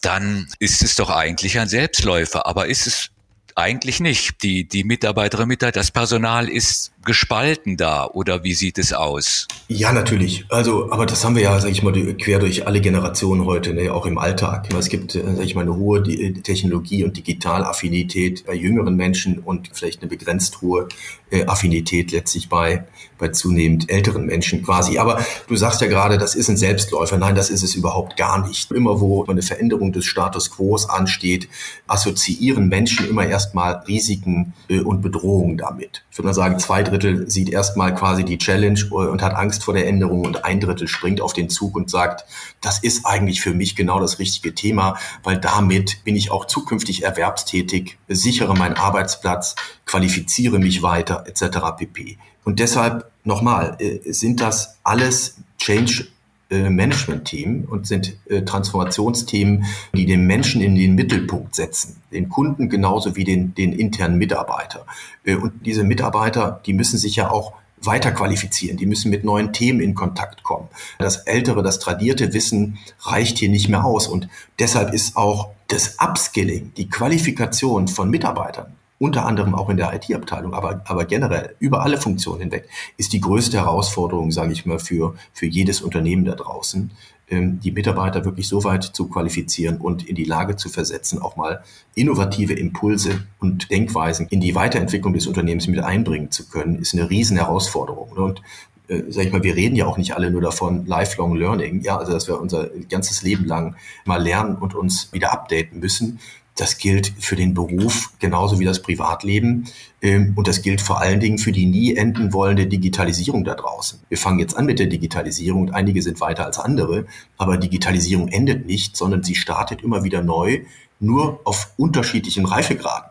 dann 0.00 0.48
ist 0.58 0.82
es 0.82 0.96
doch 0.96 1.10
eigentlich 1.10 1.58
ein 1.58 1.68
Selbstläufer. 1.68 2.46
Aber 2.46 2.68
ist 2.68 2.86
es 2.86 3.10
eigentlich 3.54 4.00
nicht. 4.00 4.42
Die, 4.42 4.66
die 4.66 4.84
Mitarbeiterinnen 4.84 5.44
und 5.44 5.48
Mitarbeiter, 5.48 5.78
das 5.78 5.90
Personal 5.90 6.48
ist 6.48 6.92
gespalten 7.04 7.76
da 7.76 8.06
oder 8.06 8.44
wie 8.44 8.54
sieht 8.54 8.78
es 8.78 8.92
aus? 8.92 9.48
Ja, 9.68 9.92
natürlich. 9.92 10.44
Also, 10.48 10.90
aber 10.90 11.06
das 11.06 11.24
haben 11.24 11.34
wir 11.34 11.42
ja, 11.42 11.58
sag 11.60 11.70
ich 11.70 11.82
mal, 11.82 11.92
quer 12.14 12.38
durch 12.38 12.66
alle 12.66 12.80
Generationen 12.80 13.46
heute, 13.46 13.72
ne, 13.72 13.90
auch 13.90 14.06
im 14.06 14.18
Alltag. 14.18 14.68
Es 14.74 14.88
gibt, 14.88 15.14
äh, 15.14 15.22
sag 15.36 15.44
ich 15.44 15.54
mal, 15.54 15.62
eine 15.62 15.76
hohe 15.76 16.02
Technologie- 16.02 17.04
und 17.04 17.16
Digitalaffinität 17.16 18.44
bei 18.46 18.54
jüngeren 18.54 18.96
Menschen 18.96 19.38
und 19.38 19.70
vielleicht 19.72 20.02
eine 20.02 20.08
begrenzt 20.08 20.60
hohe 20.60 20.88
äh, 21.30 21.44
Affinität 21.46 22.12
letztlich 22.12 22.48
bei, 22.48 22.84
bei 23.18 23.28
zunehmend 23.28 23.90
älteren 23.90 24.26
Menschen 24.26 24.62
quasi. 24.62 24.98
Aber 24.98 25.24
du 25.46 25.56
sagst 25.56 25.80
ja 25.80 25.86
gerade, 25.86 26.18
das 26.18 26.34
ist 26.34 26.48
ein 26.48 26.56
Selbstläufer. 26.56 27.16
Nein, 27.16 27.34
das 27.34 27.50
ist 27.50 27.62
es 27.62 27.74
überhaupt 27.74 28.16
gar 28.16 28.46
nicht. 28.46 28.70
Immer 28.72 29.00
wo 29.00 29.24
eine 29.26 29.42
Veränderung 29.42 29.92
des 29.92 30.04
Status 30.04 30.50
quo 30.50 30.70
ansteht, 30.88 31.48
assoziieren 31.86 32.68
Menschen 32.68 33.08
immer 33.08 33.26
erstmal 33.26 33.82
Risiken 33.88 34.52
äh, 34.68 34.80
und 34.80 35.02
Bedrohungen 35.02 35.56
damit. 35.56 36.04
Ich 36.10 36.18
würde 36.18 36.26
mal 36.26 36.34
sagen, 36.34 36.58
zwei, 36.58 36.82
Drittel 36.90 37.30
sieht 37.30 37.48
erstmal 37.48 37.94
quasi 37.94 38.24
die 38.24 38.38
Challenge 38.38 38.78
und 38.90 39.22
hat 39.22 39.34
Angst 39.34 39.64
vor 39.64 39.74
der 39.74 39.86
Änderung 39.86 40.24
und 40.24 40.44
ein 40.44 40.60
Drittel 40.60 40.88
springt 40.88 41.20
auf 41.20 41.32
den 41.32 41.48
Zug 41.48 41.76
und 41.76 41.90
sagt, 41.90 42.24
das 42.60 42.78
ist 42.80 43.06
eigentlich 43.06 43.40
für 43.40 43.54
mich 43.54 43.76
genau 43.76 44.00
das 44.00 44.18
richtige 44.18 44.54
Thema, 44.54 44.98
weil 45.22 45.38
damit 45.38 46.04
bin 46.04 46.16
ich 46.16 46.30
auch 46.30 46.44
zukünftig 46.44 47.04
erwerbstätig, 47.04 47.98
sichere 48.08 48.54
meinen 48.54 48.76
Arbeitsplatz, 48.76 49.54
qualifiziere 49.86 50.58
mich 50.58 50.82
weiter 50.82 51.24
etc. 51.26 51.58
pp. 51.78 52.18
Und 52.44 52.58
deshalb 52.58 53.10
nochmal, 53.24 53.76
äh, 53.78 54.12
sind 54.12 54.40
das 54.40 54.78
alles 54.82 55.36
Change 55.58 56.02
äh, 56.02 56.19
Management-Themen 56.50 57.64
und 57.64 57.86
sind 57.86 58.16
äh, 58.28 58.42
Transformationsthemen, 58.42 59.64
die 59.94 60.06
den 60.06 60.26
Menschen 60.26 60.60
in 60.60 60.74
den 60.74 60.94
Mittelpunkt 60.94 61.54
setzen, 61.54 61.96
den 62.12 62.28
Kunden 62.28 62.68
genauso 62.68 63.16
wie 63.16 63.24
den, 63.24 63.54
den 63.54 63.72
internen 63.72 64.18
Mitarbeiter. 64.18 64.86
Äh, 65.24 65.36
und 65.36 65.64
diese 65.64 65.84
Mitarbeiter, 65.84 66.60
die 66.66 66.72
müssen 66.72 66.98
sich 66.98 67.16
ja 67.16 67.30
auch 67.30 67.52
weiter 67.82 68.12
qualifizieren, 68.12 68.76
die 68.76 68.86
müssen 68.86 69.10
mit 69.10 69.24
neuen 69.24 69.52
Themen 69.52 69.80
in 69.80 69.94
Kontakt 69.94 70.42
kommen. 70.42 70.68
Das 70.98 71.18
ältere, 71.18 71.62
das 71.62 71.78
tradierte 71.78 72.34
Wissen 72.34 72.78
reicht 73.00 73.38
hier 73.38 73.48
nicht 73.48 73.68
mehr 73.68 73.84
aus 73.84 74.06
und 74.06 74.28
deshalb 74.58 74.92
ist 74.92 75.16
auch 75.16 75.50
das 75.68 75.96
Upskilling, 75.98 76.72
die 76.76 76.90
Qualifikation 76.90 77.88
von 77.88 78.10
Mitarbeitern 78.10 78.74
unter 79.00 79.24
anderem 79.24 79.54
auch 79.54 79.70
in 79.70 79.78
der 79.78 79.94
IT-Abteilung, 79.94 80.52
aber, 80.52 80.82
aber 80.84 81.06
generell 81.06 81.56
über 81.58 81.82
alle 81.82 81.96
Funktionen 81.96 82.42
hinweg, 82.42 82.68
ist 82.98 83.14
die 83.14 83.20
größte 83.20 83.56
Herausforderung, 83.56 84.30
sage 84.30 84.52
ich 84.52 84.66
mal, 84.66 84.78
für, 84.78 85.14
für 85.32 85.46
jedes 85.46 85.80
Unternehmen 85.80 86.26
da 86.26 86.34
draußen, 86.34 86.90
ähm, 87.30 87.60
die 87.60 87.72
Mitarbeiter 87.72 88.26
wirklich 88.26 88.46
so 88.46 88.62
weit 88.62 88.84
zu 88.84 89.08
qualifizieren 89.08 89.78
und 89.78 90.06
in 90.06 90.16
die 90.16 90.24
Lage 90.24 90.56
zu 90.56 90.68
versetzen, 90.68 91.22
auch 91.22 91.36
mal 91.36 91.64
innovative 91.94 92.52
Impulse 92.52 93.26
und 93.38 93.70
Denkweisen 93.70 94.26
in 94.28 94.40
die 94.40 94.54
Weiterentwicklung 94.54 95.14
des 95.14 95.26
Unternehmens 95.26 95.66
mit 95.66 95.80
einbringen 95.80 96.30
zu 96.30 96.46
können, 96.50 96.78
ist 96.78 96.92
eine 96.92 97.08
riesen 97.08 97.38
Herausforderung. 97.38 98.10
Und 98.10 98.42
äh, 98.88 99.04
sag 99.08 99.24
ich 99.24 99.32
mal, 99.32 99.42
wir 99.42 99.56
reden 99.56 99.76
ja 99.76 99.86
auch 99.86 99.96
nicht 99.96 100.14
alle 100.14 100.30
nur 100.30 100.42
davon, 100.42 100.84
lifelong 100.84 101.36
learning, 101.36 101.80
ja, 101.80 101.96
also 101.96 102.12
dass 102.12 102.28
wir 102.28 102.38
unser 102.38 102.68
ganzes 102.90 103.22
Leben 103.22 103.46
lang 103.46 103.76
mal 104.04 104.22
lernen 104.22 104.56
und 104.56 104.74
uns 104.74 105.10
wieder 105.14 105.32
updaten 105.32 105.80
müssen. 105.80 106.18
Das 106.60 106.76
gilt 106.76 107.14
für 107.18 107.36
den 107.36 107.54
Beruf 107.54 108.12
genauso 108.18 108.60
wie 108.60 108.66
das 108.66 108.82
Privatleben. 108.82 109.64
Ähm, 110.02 110.34
und 110.36 110.46
das 110.46 110.60
gilt 110.60 110.82
vor 110.82 111.00
allen 111.00 111.18
Dingen 111.18 111.38
für 111.38 111.52
die 111.52 111.64
nie 111.64 111.96
enden 111.96 112.34
wollende 112.34 112.66
Digitalisierung 112.66 113.44
da 113.44 113.54
draußen. 113.54 114.00
Wir 114.10 114.18
fangen 114.18 114.40
jetzt 114.40 114.54
an 114.58 114.66
mit 114.66 114.78
der 114.78 114.86
Digitalisierung 114.86 115.62
und 115.62 115.70
einige 115.74 116.02
sind 116.02 116.20
weiter 116.20 116.44
als 116.44 116.58
andere. 116.58 117.06
Aber 117.38 117.56
Digitalisierung 117.56 118.28
endet 118.28 118.66
nicht, 118.66 118.94
sondern 118.94 119.22
sie 119.22 119.36
startet 119.36 119.80
immer 119.80 120.04
wieder 120.04 120.22
neu, 120.22 120.60
nur 120.98 121.40
auf 121.44 121.72
unterschiedlichen 121.78 122.44
Reifegraden. 122.44 123.08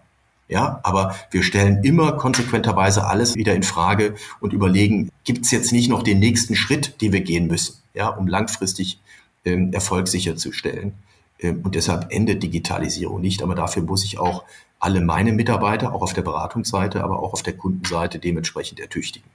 Ja, 0.47 0.79
aber 0.83 1.15
wir 1.31 1.41
stellen 1.41 1.83
immer 1.83 2.11
konsequenterweise 2.11 3.07
alles 3.07 3.33
wieder 3.33 3.55
in 3.55 3.63
Frage 3.63 4.13
und 4.41 4.53
überlegen, 4.53 5.09
gibt 5.23 5.45
es 5.45 5.51
jetzt 5.51 5.71
nicht 5.71 5.89
noch 5.89 6.03
den 6.03 6.19
nächsten 6.19 6.55
Schritt, 6.55 7.01
den 7.01 7.13
wir 7.13 7.21
gehen 7.21 7.47
müssen, 7.47 7.81
ja, 7.95 8.09
um 8.09 8.27
langfristig 8.27 8.99
ähm, 9.43 9.73
Erfolg 9.73 10.07
sicherzustellen. 10.07 10.93
Ähm, 11.39 11.61
und 11.63 11.75
deshalb 11.75 12.11
endet 12.11 12.43
Digitalisierung 12.43 13.21
nicht. 13.21 13.41
Aber 13.43 13.55
dafür 13.55 13.83
muss 13.83 14.03
ich 14.03 14.19
auch 14.19 14.43
alle 14.79 15.01
meine 15.01 15.33
Mitarbeiter, 15.33 15.93
auch 15.93 16.01
auf 16.01 16.13
der 16.13 16.21
Beratungsseite, 16.21 17.03
aber 17.03 17.19
auch 17.19 17.33
auf 17.33 17.43
der 17.43 17.57
Kundenseite 17.57 18.19
dementsprechend 18.19 18.79
ertüchtigen. 18.79 19.29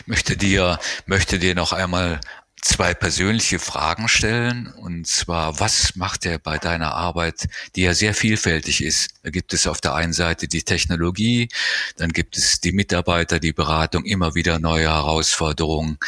Ich 0.00 0.06
möchte 0.06 0.36
dir, 0.36 0.78
möchte 1.06 1.38
dir 1.38 1.54
noch 1.54 1.72
einmal 1.72 2.20
zwei 2.62 2.94
persönliche 2.94 3.58
Fragen 3.58 4.08
stellen. 4.08 4.66
Und 4.68 5.06
zwar, 5.06 5.60
was 5.60 5.96
macht 5.96 6.26
er 6.26 6.38
bei 6.38 6.58
deiner 6.58 6.94
Arbeit, 6.94 7.48
die 7.74 7.82
ja 7.82 7.94
sehr 7.94 8.14
vielfältig 8.14 8.82
ist? 8.84 9.10
Da 9.22 9.30
gibt 9.30 9.52
es 9.52 9.66
auf 9.66 9.80
der 9.80 9.94
einen 9.94 10.12
Seite 10.12 10.48
die 10.48 10.62
Technologie, 10.62 11.48
dann 11.96 12.10
gibt 12.10 12.36
es 12.36 12.60
die 12.60 12.72
Mitarbeiter, 12.72 13.40
die 13.40 13.52
Beratung, 13.52 14.04
immer 14.04 14.34
wieder 14.34 14.58
neue 14.58 14.88
Herausforderungen. 14.88 15.98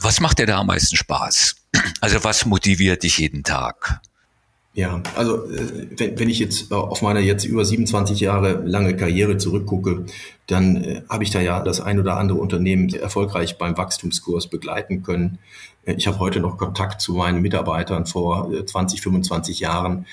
Was 0.00 0.20
macht 0.20 0.38
dir 0.38 0.46
da 0.46 0.58
am 0.58 0.66
meisten 0.66 0.96
Spaß? 0.96 1.56
Also 2.00 2.24
was 2.24 2.44
motiviert 2.46 3.02
dich 3.02 3.18
jeden 3.18 3.44
Tag? 3.44 4.00
Ja, 4.74 5.02
also 5.16 5.44
äh, 5.50 5.88
wenn, 5.98 6.18
wenn 6.18 6.30
ich 6.30 6.38
jetzt 6.38 6.72
auf 6.72 7.02
meine 7.02 7.20
jetzt 7.20 7.44
über 7.44 7.62
27 7.62 8.20
Jahre 8.20 8.62
lange 8.64 8.96
Karriere 8.96 9.36
zurückgucke, 9.36 10.06
dann 10.46 10.76
äh, 10.76 11.02
habe 11.10 11.24
ich 11.24 11.30
da 11.30 11.42
ja 11.42 11.62
das 11.62 11.82
ein 11.82 12.00
oder 12.00 12.16
andere 12.16 12.38
Unternehmen 12.38 12.88
erfolgreich 12.94 13.58
beim 13.58 13.76
Wachstumskurs 13.76 14.46
begleiten 14.46 15.02
können. 15.02 15.38
Äh, 15.84 15.94
ich 15.94 16.06
habe 16.06 16.18
heute 16.20 16.40
noch 16.40 16.56
Kontakt 16.56 17.02
zu 17.02 17.12
meinen 17.12 17.42
Mitarbeitern 17.42 18.06
vor 18.06 18.50
20, 18.64 19.02
25 19.02 19.60
Jahren. 19.60 20.06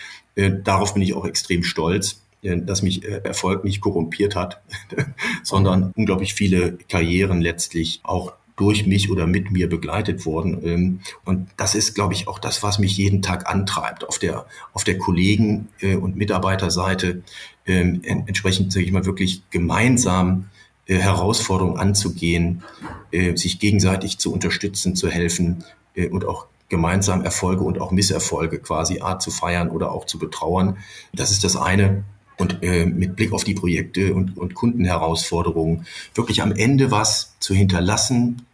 Darauf 0.64 0.94
bin 0.94 1.04
ich 1.04 1.16
auch 1.16 1.26
extrem 1.26 1.64
stolz 1.64 2.22
dass 2.42 2.82
mich 2.82 3.04
Erfolg 3.04 3.66
nicht 3.66 3.82
korrumpiert 3.82 4.34
hat, 4.34 4.62
sondern 5.44 5.92
unglaublich 5.98 6.34
viele 6.34 6.78
Karrieren 6.88 7.42
letztlich 7.42 8.00
auch 8.04 8.32
durch 8.60 8.86
mich 8.86 9.10
oder 9.10 9.26
mit 9.26 9.52
mir 9.52 9.70
begleitet 9.70 10.26
worden. 10.26 10.60
Ähm, 10.64 11.00
und 11.24 11.48
das 11.56 11.76
ist, 11.76 11.96
glaube 11.96 12.14
ich, 12.14 12.28
auch 12.28 12.40
das, 12.40 12.62
was 12.62 12.78
mich 12.78 12.98
jeden 12.98 13.22
Tag 13.22 13.50
antreibt 13.50 14.08
auf 14.08 14.20
der, 14.20 14.46
auf 14.74 14.84
der 14.84 14.98
Kollegen- 14.98 15.70
äh, 15.80 15.96
und 15.96 16.18
Mitarbeiterseite, 16.18 17.24
ähm, 17.66 18.02
entsprechend, 18.04 18.74
sage 18.74 18.86
ich 18.86 18.92
mal, 18.92 19.06
wirklich 19.06 19.44
gemeinsam 19.50 20.50
äh, 20.88 20.98
Herausforderungen 20.98 21.78
anzugehen, 21.78 22.64
äh, 23.12 23.38
sich 23.38 23.60
gegenseitig 23.60 24.18
zu 24.18 24.34
unterstützen, 24.34 24.96
zu 24.96 25.10
helfen 25.10 25.64
und 26.12 26.24
auch 26.24 26.46
gemeinsam 26.70 27.24
Erfolge 27.24 27.64
und 27.64 27.82
auch 27.82 27.92
Misserfolge 27.92 28.60
quasi 28.60 29.02
A 29.02 29.20
zu 29.20 29.32
feiern 29.32 29.70
oder 29.70 29.92
auch 29.92 30.06
zu 30.06 30.20
betrauern. 30.20 30.78
Das 31.14 31.32
ist 31.32 31.44
das 31.44 31.56
eine. 31.56 32.04
Und 32.38 32.64
äh, 32.64 32.86
mit 32.86 33.18
Blick 33.18 33.34
auf 33.34 33.44
die 33.44 33.54
Projekte 33.54 34.14
und, 34.14 34.38
und 34.38 34.54
Kundenherausforderungen 34.54 35.86
wirklich 36.14 36.42
am 36.42 36.54
Ende 36.54 36.90
was 36.90 37.36
zu 37.40 37.54
hinterlassen, 37.54 38.46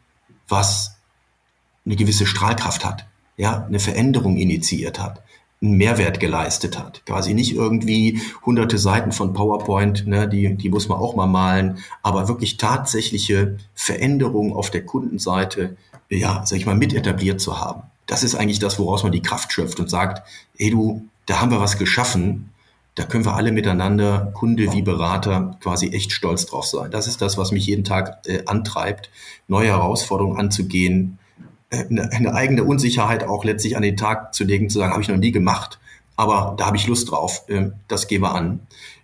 was 0.47 0.97
eine 1.85 1.95
gewisse 1.95 2.25
Strahlkraft 2.25 2.83
hat, 2.85 3.05
ja, 3.37 3.65
eine 3.65 3.79
Veränderung 3.79 4.37
initiiert 4.37 4.99
hat, 4.99 5.21
einen 5.61 5.73
Mehrwert 5.73 6.19
geleistet 6.19 6.77
hat. 6.77 7.05
Quasi 7.05 7.33
nicht 7.33 7.53
irgendwie 7.53 8.21
hunderte 8.45 8.77
Seiten 8.77 9.11
von 9.11 9.33
PowerPoint, 9.33 10.07
ne, 10.07 10.27
die, 10.27 10.55
die 10.55 10.69
muss 10.69 10.87
man 10.87 10.99
auch 10.99 11.15
mal 11.15 11.27
malen, 11.27 11.79
aber 12.01 12.27
wirklich 12.27 12.57
tatsächliche 12.57 13.57
Veränderungen 13.73 14.53
auf 14.53 14.71
der 14.71 14.85
Kundenseite, 14.85 15.77
ja, 16.09 16.43
sag 16.45 16.57
ich 16.57 16.65
mal, 16.65 16.75
mit 16.75 16.93
etabliert 16.93 17.41
zu 17.41 17.59
haben. 17.59 17.83
Das 18.05 18.23
ist 18.23 18.35
eigentlich 18.35 18.59
das, 18.59 18.77
woraus 18.79 19.03
man 19.03 19.11
die 19.11 19.21
Kraft 19.21 19.51
schöpft 19.51 19.79
und 19.79 19.89
sagt, 19.89 20.27
hey 20.57 20.69
du, 20.69 21.07
da 21.25 21.41
haben 21.41 21.51
wir 21.51 21.59
was 21.59 21.77
geschaffen, 21.77 22.51
da 22.95 23.03
können 23.03 23.25
wir 23.25 23.35
alle 23.35 23.51
miteinander, 23.51 24.31
Kunde 24.33 24.71
wie 24.71 24.81
Berater, 24.81 25.57
quasi 25.61 25.89
echt 25.89 26.13
stolz 26.13 26.45
drauf 26.45 26.65
sein. 26.65 26.91
Das 26.91 27.07
ist 27.07 27.21
das, 27.21 27.37
was 27.37 27.51
mich 27.51 27.65
jeden 27.65 27.83
Tag 27.83 28.21
äh, 28.25 28.43
antreibt, 28.45 29.09
neue 29.47 29.67
Herausforderungen 29.67 30.39
anzugehen, 30.39 31.19
äh, 31.69 31.85
eine, 31.89 32.09
eine, 32.11 32.33
eigene 32.33 32.63
Unsicherheit 32.63 33.25
auch 33.25 33.43
letztlich 33.43 33.75
an 33.75 33.83
den 33.83 33.97
Tag 33.97 34.33
zu 34.33 34.45
legen, 34.45 34.69
zu 34.69 34.79
sagen, 34.79 34.93
habe 34.93 35.01
ich 35.01 35.09
noch 35.09 35.17
nie 35.17 35.33
gemacht, 35.33 35.77
aber 36.15 36.55
da 36.57 36.67
habe 36.67 36.77
ich 36.77 36.87
Lust 36.87 37.11
drauf, 37.11 37.43
äh, 37.49 37.71
das 37.89 38.07
gehen 38.07 38.21
wir 38.21 38.33
an 38.33 38.61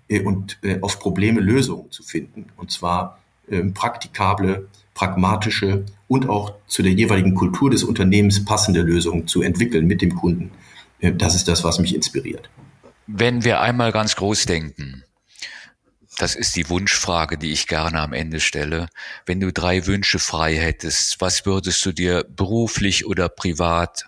äh, 0.07 0.21
und 0.21 0.57
äh, 0.63 0.79
auf 0.81 0.99
Probleme 0.99 1.41
Lösungen 1.41 1.91
zu 1.91 2.01
finden. 2.01 2.45
Und 2.55 2.71
zwar 2.71 3.19
ähm, 3.49 3.73
praktikable, 3.73 4.69
pragmatische 4.93 5.83
und 6.07 6.29
auch 6.29 6.53
zu 6.67 6.81
der 6.81 6.93
jeweiligen 6.93 7.35
Kultur 7.35 7.69
des 7.69 7.83
Unternehmens 7.83 8.45
passende 8.45 8.81
Lösungen 8.81 9.27
zu 9.27 9.41
entwickeln 9.41 9.85
mit 9.85 10.01
dem 10.01 10.15
Kunden. 10.15 10.51
Äh, 11.01 11.11
das 11.11 11.35
ist 11.35 11.49
das, 11.49 11.65
was 11.65 11.79
mich 11.79 11.93
inspiriert. 11.93 12.49
Wenn 13.07 13.43
wir 13.43 13.61
einmal 13.61 13.91
ganz 13.91 14.15
groß 14.15 14.45
denken, 14.45 15.03
das 16.17 16.35
ist 16.35 16.55
die 16.55 16.69
Wunschfrage, 16.69 17.37
die 17.37 17.51
ich 17.51 17.67
gerne 17.67 17.99
am 17.99 18.13
Ende 18.13 18.39
stelle. 18.39 18.87
Wenn 19.25 19.39
du 19.39 19.51
drei 19.51 19.87
Wünsche 19.87 20.19
frei 20.19 20.55
hättest, 20.55 21.19
was 21.19 21.45
würdest 21.45 21.83
du 21.85 21.91
dir 21.93 22.23
beruflich 22.29 23.05
oder 23.05 23.27
privat 23.27 24.05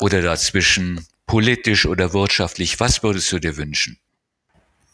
oder 0.00 0.22
dazwischen, 0.22 1.06
politisch 1.26 1.84
oder 1.84 2.12
wirtschaftlich, 2.12 2.80
was 2.80 3.02
würdest 3.02 3.30
du 3.32 3.38
dir 3.38 3.56
wünschen? 3.56 3.98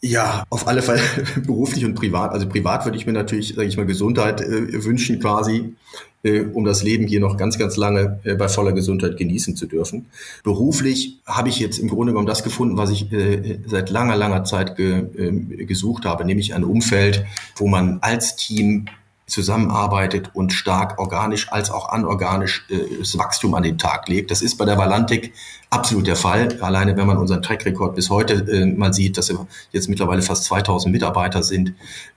Ja, 0.01 0.43
auf 0.49 0.67
alle 0.67 0.81
Fälle 0.81 1.01
beruflich 1.45 1.83
und 1.83 1.95
privat. 1.95 2.31
Also 2.31 2.47
privat 2.47 2.85
würde 2.85 2.97
ich 2.97 3.05
mir 3.05 3.11
natürlich, 3.11 3.55
sage 3.55 3.67
ich 3.67 3.75
mal, 3.75 3.85
Gesundheit 3.85 4.39
äh, 4.39 4.83
wünschen 4.85 5.19
quasi, 5.19 5.75
äh, 6.23 6.41
um 6.41 6.63
das 6.63 6.83
Leben 6.83 7.05
hier 7.05 7.19
noch 7.19 7.35
ganz, 7.35 7.57
ganz 7.57 7.75
lange 7.75 8.19
äh, 8.23 8.35
bei 8.35 8.47
voller 8.47 8.71
Gesundheit 8.71 9.17
genießen 9.17 9.57
zu 9.57 9.65
dürfen. 9.65 10.05
Beruflich 10.43 11.19
habe 11.25 11.49
ich 11.49 11.59
jetzt 11.59 11.79
im 11.79 11.89
Grunde 11.89 12.13
genommen 12.13 12.27
das 12.27 12.43
gefunden, 12.43 12.77
was 12.77 12.91
ich 12.91 13.11
äh, 13.11 13.59
seit 13.65 13.89
langer, 13.89 14.15
langer 14.15 14.45
Zeit 14.45 14.77
ge, 14.77 15.05
ähm, 15.17 15.49
gesucht 15.67 16.05
habe, 16.05 16.23
nämlich 16.23 16.53
ein 16.53 16.63
Umfeld, 16.63 17.25
wo 17.57 17.67
man 17.67 17.99
als 18.01 18.37
Team 18.37 18.85
zusammenarbeitet 19.29 20.31
und 20.33 20.53
stark 20.53 20.99
organisch 20.99 21.51
als 21.51 21.71
auch 21.71 21.89
anorganisch 21.89 22.65
äh, 22.69 22.99
das 22.99 23.17
Wachstum 23.17 23.53
an 23.53 23.63
den 23.63 23.77
Tag 23.77 24.07
legt. 24.07 24.31
Das 24.31 24.41
ist 24.41 24.55
bei 24.57 24.65
der 24.65 24.77
Valantik 24.77 25.33
absolut 25.69 26.07
der 26.07 26.15
Fall. 26.15 26.57
Alleine 26.61 26.97
wenn 26.97 27.07
man 27.07 27.17
unseren 27.17 27.41
Track 27.41 27.65
Record 27.65 27.95
bis 27.95 28.09
heute 28.09 28.33
äh, 28.51 28.65
mal 28.65 28.93
sieht, 28.93 29.17
dass 29.17 29.29
wir 29.29 29.47
jetzt 29.71 29.87
mittlerweile 29.87 30.21
fast 30.21 30.45
2000 30.45 30.91
Mitarbeiter 30.91 31.43
sind, 31.43 31.73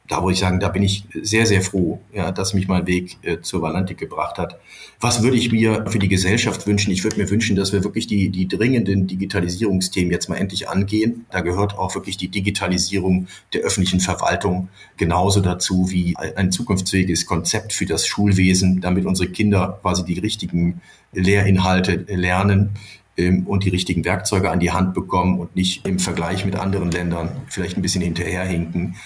da 0.08 0.20
würde 0.22 0.32
ich 0.32 0.40
sagen, 0.40 0.58
da 0.58 0.68
bin 0.68 0.82
ich 0.82 1.04
sehr, 1.22 1.46
sehr 1.46 1.62
froh, 1.62 2.00
ja, 2.12 2.32
dass 2.32 2.54
mich 2.54 2.66
mein 2.68 2.86
Weg 2.86 3.18
äh, 3.22 3.40
zur 3.40 3.62
Valantik 3.62 3.98
gebracht 3.98 4.36
hat. 4.36 4.58
Was 5.00 5.22
würde 5.22 5.36
ich 5.36 5.52
mir 5.52 5.86
für 5.88 5.98
die 5.98 6.08
Gesellschaft 6.08 6.66
wünschen? 6.66 6.90
Ich 6.92 7.04
würde 7.04 7.18
mir 7.18 7.30
wünschen, 7.30 7.56
dass 7.56 7.72
wir 7.72 7.84
wirklich 7.84 8.06
die, 8.06 8.30
die 8.30 8.48
dringenden 8.48 9.06
Digitalisierungsthemen 9.06 10.10
jetzt 10.10 10.28
mal 10.28 10.36
endlich 10.36 10.68
angehen. 10.68 11.26
Da 11.30 11.40
gehört 11.40 11.78
auch 11.78 11.94
wirklich 11.94 12.16
die 12.16 12.28
Digitalisierung 12.28 13.26
der 13.52 13.62
öffentlichen 13.62 14.00
Verwaltung 14.00 14.68
genauso 14.96 15.40
dazu 15.40 15.90
wie 15.90 16.16
ein 16.16 16.52
zukunftsfähiges 16.52 17.26
Konzept 17.26 17.72
für 17.72 17.86
das 17.86 18.06
Schulwesen, 18.06 18.80
damit 18.80 19.06
unsere 19.06 19.28
Kinder 19.28 19.78
quasi 19.82 20.04
die 20.04 20.18
richtigen 20.18 20.80
Lehrinhalte 21.12 22.04
lernen 22.08 22.70
und 23.18 23.64
die 23.64 23.68
richtigen 23.68 24.04
Werkzeuge 24.04 24.50
an 24.50 24.60
die 24.60 24.70
Hand 24.70 24.94
bekommen 24.94 25.38
und 25.38 25.54
nicht 25.54 25.86
im 25.86 25.98
Vergleich 25.98 26.44
mit 26.44 26.56
anderen 26.56 26.90
Ländern 26.90 27.42
vielleicht 27.46 27.76
ein 27.76 27.82
bisschen 27.82 28.02
hinterherhinken. 28.02 28.96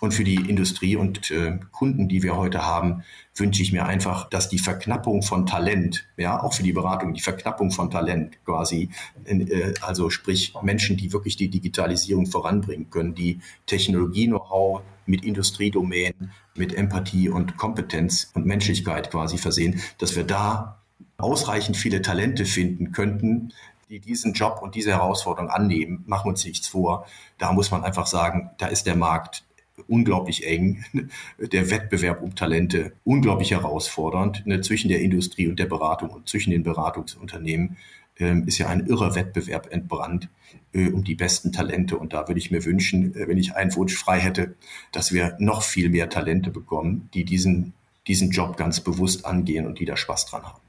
Und 0.00 0.12
für 0.12 0.24
die 0.24 0.34
Industrie 0.50 0.96
und 0.96 1.30
äh, 1.30 1.58
Kunden, 1.72 2.08
die 2.08 2.22
wir 2.22 2.36
heute 2.36 2.66
haben, 2.66 3.04
wünsche 3.34 3.62
ich 3.62 3.72
mir 3.72 3.86
einfach, 3.86 4.28
dass 4.28 4.50
die 4.50 4.58
Verknappung 4.58 5.22
von 5.22 5.46
Talent, 5.46 6.06
ja, 6.18 6.42
auch 6.42 6.52
für 6.52 6.62
die 6.62 6.74
Beratung, 6.74 7.14
die 7.14 7.22
Verknappung 7.22 7.70
von 7.70 7.90
Talent 7.90 8.36
quasi, 8.44 8.90
äh, 9.24 9.72
also 9.80 10.10
sprich 10.10 10.52
Menschen, 10.62 10.98
die 10.98 11.12
wirklich 11.12 11.36
die 11.36 11.48
Digitalisierung 11.48 12.26
voranbringen 12.26 12.90
können, 12.90 13.14
die 13.14 13.40
Technologie-Know-how 13.64 14.82
mit 15.06 15.24
Industriedomänen, 15.24 16.32
mit 16.54 16.74
Empathie 16.74 17.30
und 17.30 17.56
Kompetenz 17.56 18.30
und 18.34 18.44
Menschlichkeit 18.44 19.10
quasi 19.10 19.38
versehen, 19.38 19.80
dass 19.98 20.16
wir 20.16 20.24
da 20.24 20.83
ausreichend 21.18 21.76
viele 21.76 22.02
Talente 22.02 22.44
finden 22.44 22.92
könnten, 22.92 23.52
die 23.88 24.00
diesen 24.00 24.32
Job 24.32 24.60
und 24.62 24.74
diese 24.74 24.92
Herausforderung 24.92 25.50
annehmen, 25.50 26.04
machen 26.06 26.26
wir 26.26 26.30
uns 26.30 26.44
nichts 26.44 26.68
vor. 26.68 27.06
Da 27.38 27.52
muss 27.52 27.70
man 27.70 27.84
einfach 27.84 28.06
sagen, 28.06 28.50
da 28.58 28.66
ist 28.66 28.86
der 28.86 28.96
Markt 28.96 29.44
unglaublich 29.88 30.46
eng, 30.46 30.84
der 31.38 31.70
Wettbewerb 31.70 32.22
um 32.22 32.34
Talente 32.34 32.92
unglaublich 33.04 33.50
herausfordernd 33.50 34.46
ne, 34.46 34.60
zwischen 34.60 34.88
der 34.88 35.00
Industrie 35.00 35.48
und 35.48 35.58
der 35.58 35.66
Beratung 35.66 36.10
und 36.10 36.28
zwischen 36.28 36.50
den 36.50 36.62
Beratungsunternehmen 36.62 37.76
ähm, 38.18 38.46
ist 38.46 38.58
ja 38.58 38.68
ein 38.68 38.86
irrer 38.86 39.14
Wettbewerb 39.14 39.72
entbrannt 39.72 40.28
äh, 40.72 40.88
um 40.90 41.04
die 41.04 41.14
besten 41.14 41.52
Talente. 41.52 41.96
Und 41.98 42.12
da 42.12 42.28
würde 42.28 42.38
ich 42.38 42.50
mir 42.50 42.64
wünschen, 42.64 43.14
äh, 43.14 43.28
wenn 43.28 43.38
ich 43.38 43.56
einen 43.56 43.74
Wunsch 43.74 43.96
frei 43.96 44.20
hätte, 44.20 44.54
dass 44.92 45.12
wir 45.12 45.36
noch 45.38 45.62
viel 45.62 45.90
mehr 45.90 46.08
Talente 46.08 46.50
bekommen, 46.50 47.08
die 47.14 47.24
diesen, 47.24 47.74
diesen 48.06 48.30
Job 48.30 48.56
ganz 48.56 48.80
bewusst 48.80 49.26
angehen 49.26 49.66
und 49.66 49.80
die 49.80 49.84
da 49.84 49.96
Spaß 49.96 50.26
dran 50.26 50.44
haben. 50.44 50.60